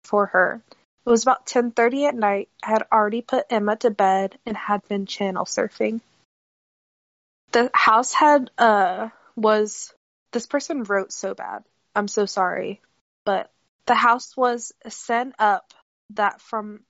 [0.03, 0.61] for her.
[1.05, 2.49] It was about 10:30 at night.
[2.61, 6.01] I had already put Emma to bed and had been channel surfing.
[7.53, 9.93] The house had uh was
[10.33, 11.63] this person wrote so bad.
[11.95, 12.81] I'm so sorry.
[13.23, 13.49] But
[13.85, 15.73] the house was set up
[16.09, 16.83] that from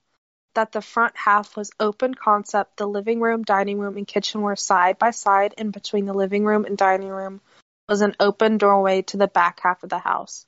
[0.54, 2.76] that the front half was open concept.
[2.76, 6.44] The living room, dining room, and kitchen were side by side, and between the living
[6.44, 7.40] room and dining room
[7.88, 10.46] was an open doorway to the back half of the house.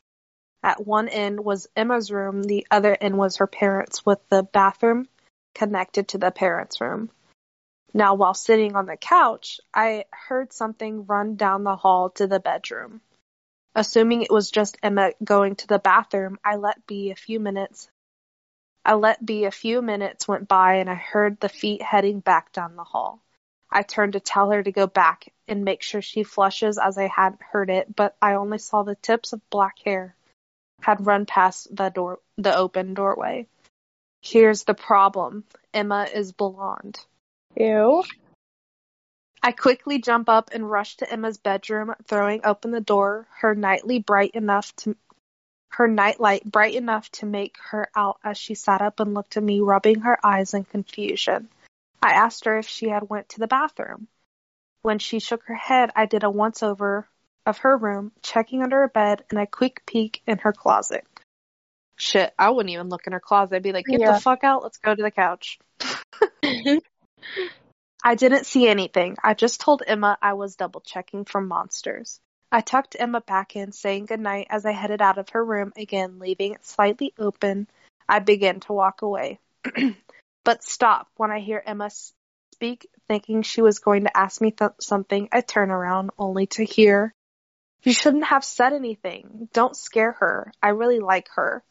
[0.62, 5.08] At one end was Emma's room, the other end was her parents', with the bathroom
[5.54, 7.10] connected to the parents' room.
[7.92, 12.40] Now, while sitting on the couch, I heard something run down the hall to the
[12.40, 13.00] bedroom.
[13.74, 17.88] Assuming it was just Emma going to the bathroom, I let be a few minutes.
[18.84, 22.52] I let be a few minutes went by and I heard the feet heading back
[22.52, 23.20] down the hall.
[23.70, 27.08] I turned to tell her to go back and make sure she flushes as I
[27.08, 30.14] hadn't heard it, but I only saw the tips of black hair
[30.82, 33.46] had run past the door the open doorway.
[34.20, 35.44] Here's the problem.
[35.72, 37.00] Emma is blonde.
[37.56, 38.04] Ew.
[39.42, 43.98] I quickly jump up and rush to Emma's bedroom, throwing open the door, her nightly
[43.98, 44.96] bright enough to
[45.76, 49.42] her nightlight bright enough to make her out as she sat up and looked at
[49.42, 51.48] me, rubbing her eyes in confusion.
[52.00, 54.06] I asked her if she had went to the bathroom.
[54.82, 57.08] When she shook her head, I did a once over
[57.46, 61.04] of her room, checking under her bed and a quick peek in her closet.
[61.96, 63.56] Shit, I wouldn't even look in her closet.
[63.56, 64.12] I'd be like, get Yeah.
[64.12, 65.58] the fuck out, let's go to the couch.
[68.04, 69.16] I didn't see anything.
[69.24, 72.20] I just told Emma I was double checking for monsters.
[72.54, 76.20] I tucked Emma back in, saying goodnight as I headed out of her room again,
[76.20, 77.66] leaving it slightly open.
[78.08, 79.40] I began to walk away.
[80.44, 81.90] but stop when I hear Emma
[82.52, 85.28] speak, thinking she was going to ask me th- something.
[85.32, 87.12] I turn around only to hear,
[87.82, 89.48] You shouldn't have said anything.
[89.52, 90.52] Don't scare her.
[90.62, 91.64] I really like her.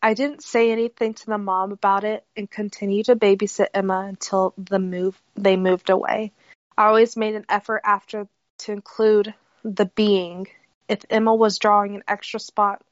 [0.00, 4.54] I didn't say anything to the mom about it and continued to babysit Emma until
[4.56, 6.30] the move they moved away.
[6.78, 8.28] I always made an effort after
[8.58, 9.34] to include
[9.64, 10.46] the being
[10.88, 12.82] if Emma was drawing an extra spot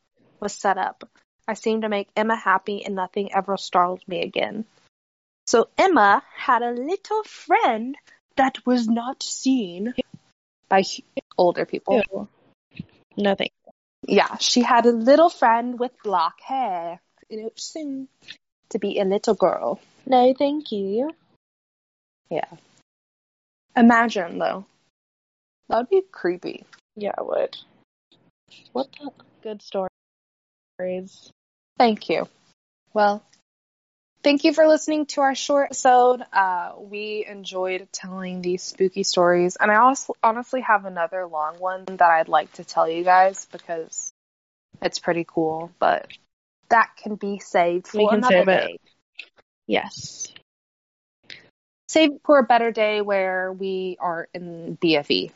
[0.40, 1.08] was set up.
[1.46, 4.64] I seemed to make Emma happy and nothing ever startled me again.
[5.46, 7.96] So Emma had a little friend
[8.36, 9.94] that was not seen
[10.68, 10.84] by
[11.38, 12.02] older people.
[12.12, 12.28] Ew.
[13.16, 13.50] Nothing.
[14.06, 17.00] Yeah, she had a little friend with black hair.
[17.30, 18.08] And it was soon
[18.70, 19.80] to be a little girl.
[20.06, 21.10] No, thank you.
[22.30, 22.48] Yeah.
[23.76, 24.66] Imagine though.
[25.68, 26.64] That would be creepy.
[26.96, 27.56] Yeah, I would.
[28.72, 29.10] What the
[29.42, 31.32] good stories.
[31.78, 32.28] Thank you.
[32.94, 33.22] Well,
[34.22, 36.22] thank you for listening to our short episode.
[36.32, 41.84] Uh, we enjoyed telling these spooky stories, and I also honestly have another long one
[41.84, 44.10] that I'd like to tell you guys because
[44.82, 45.70] it's pretty cool.
[45.78, 46.08] But
[46.70, 48.80] that can be saved for We can another save it.
[49.66, 50.32] Yes.
[51.88, 55.32] Save for a better day where we aren't in BFE.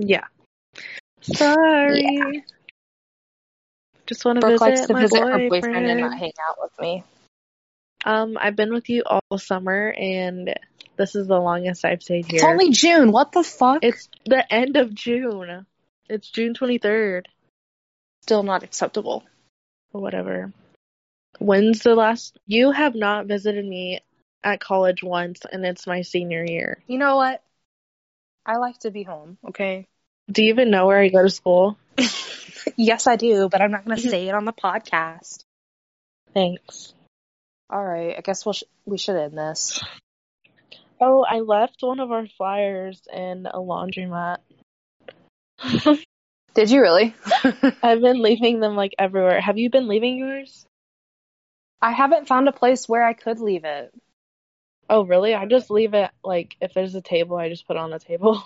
[0.00, 0.24] Yeah.
[1.20, 2.44] Sorry.
[4.06, 5.42] Just want to Brooke likes visit to my visit boyfriend.
[5.42, 7.04] her boyfriend and not hang out with me.
[8.04, 10.54] Um, I've been with you all summer, and
[10.96, 12.36] this is the longest I've stayed here.
[12.36, 13.12] It's only June.
[13.12, 13.84] What the fuck?
[13.84, 15.66] It's the end of June.
[16.08, 17.28] It's June twenty third.
[18.22, 19.24] still not acceptable.
[19.92, 20.52] whatever.
[21.38, 22.38] When's the last?
[22.46, 24.00] You have not visited me
[24.42, 26.82] at college once, and it's my senior year.
[26.86, 27.42] You know what?
[28.44, 29.86] I like to be home, okay?
[30.30, 31.76] Do you even know where I go to school?
[32.76, 35.44] yes, I do, but I'm not going to say it on the podcast.
[36.34, 36.94] Thanks.
[37.68, 39.82] All right, I guess we'll sh- we should end this.
[41.00, 44.38] Oh, I left one of our flyers in a laundromat.
[46.54, 47.14] Did you really?
[47.82, 49.40] I've been leaving them like everywhere.
[49.40, 50.66] Have you been leaving yours?
[51.80, 53.92] I haven't found a place where I could leave it.
[54.88, 55.34] Oh, really?
[55.34, 57.98] I just leave it like if there's a table, I just put it on the
[57.98, 58.44] table.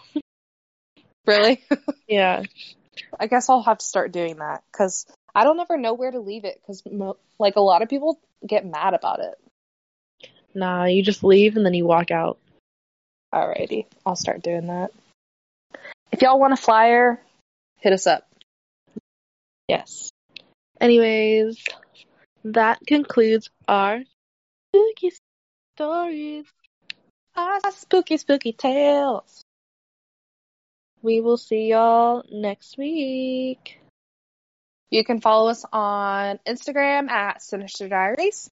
[1.26, 1.62] Really?
[2.08, 2.42] yeah.
[3.18, 6.20] I guess I'll have to start doing that because I don't ever know where to
[6.20, 9.34] leave it because mo- like a lot of people get mad about it.
[10.54, 12.38] Nah, you just leave and then you walk out.
[13.34, 14.90] Alrighty, I'll start doing that.
[16.12, 17.20] If y'all want a flyer,
[17.80, 18.28] hit us up.
[19.66, 20.10] Yes.
[20.80, 21.64] Anyways,
[22.44, 24.02] that concludes our
[24.68, 25.12] spooky
[25.74, 26.44] stories.
[27.34, 29.42] Ah, spooky, spooky tales.
[31.04, 33.78] We will see y'all next week.
[34.88, 38.48] You can follow us on Instagram at Sinister Diaries.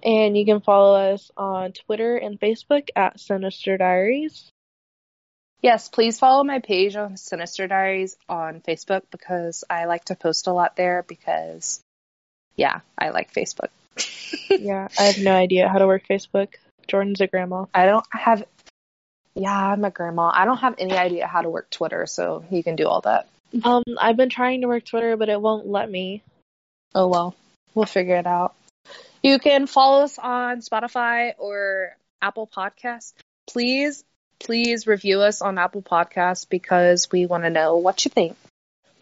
[0.00, 4.52] And you can follow us on Twitter and Facebook at Sinister Diaries.
[5.60, 10.46] Yes, please follow my page on Sinister Diaries on Facebook because I like to post
[10.46, 11.80] a lot there because,
[12.54, 13.70] yeah, I like Facebook.
[14.50, 16.54] yeah, I have no idea how to work Facebook.
[16.86, 17.66] Jordan's a grandma.
[17.74, 18.44] I don't have,
[19.38, 20.30] yeah, I'm a grandma.
[20.34, 23.28] I don't have any idea how to work Twitter, so you can do all that.
[23.64, 26.22] Um, I've been trying to work Twitter, but it won't let me.
[26.94, 27.34] Oh well,
[27.74, 28.54] we'll figure it out.
[29.22, 33.14] You can follow us on Spotify or Apple Podcasts.
[33.48, 34.04] Please,
[34.38, 38.36] please review us on Apple Podcasts because we want to know what you think.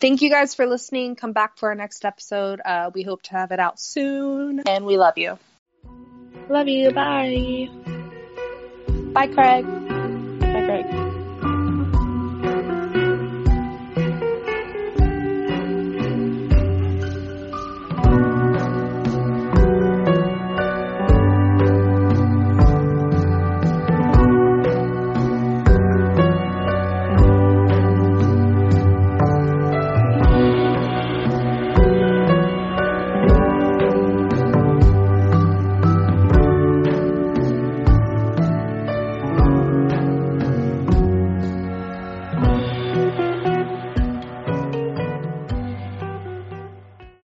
[0.01, 1.17] Thank you guys for listening.
[1.17, 2.61] Come back for our next episode.
[2.65, 5.39] Uh, we hope to have it out soon, and we love you.
[6.49, 6.91] Love you.
[6.91, 7.69] Bye.
[9.13, 9.96] Bye, Craig
[10.83, 11.06] back.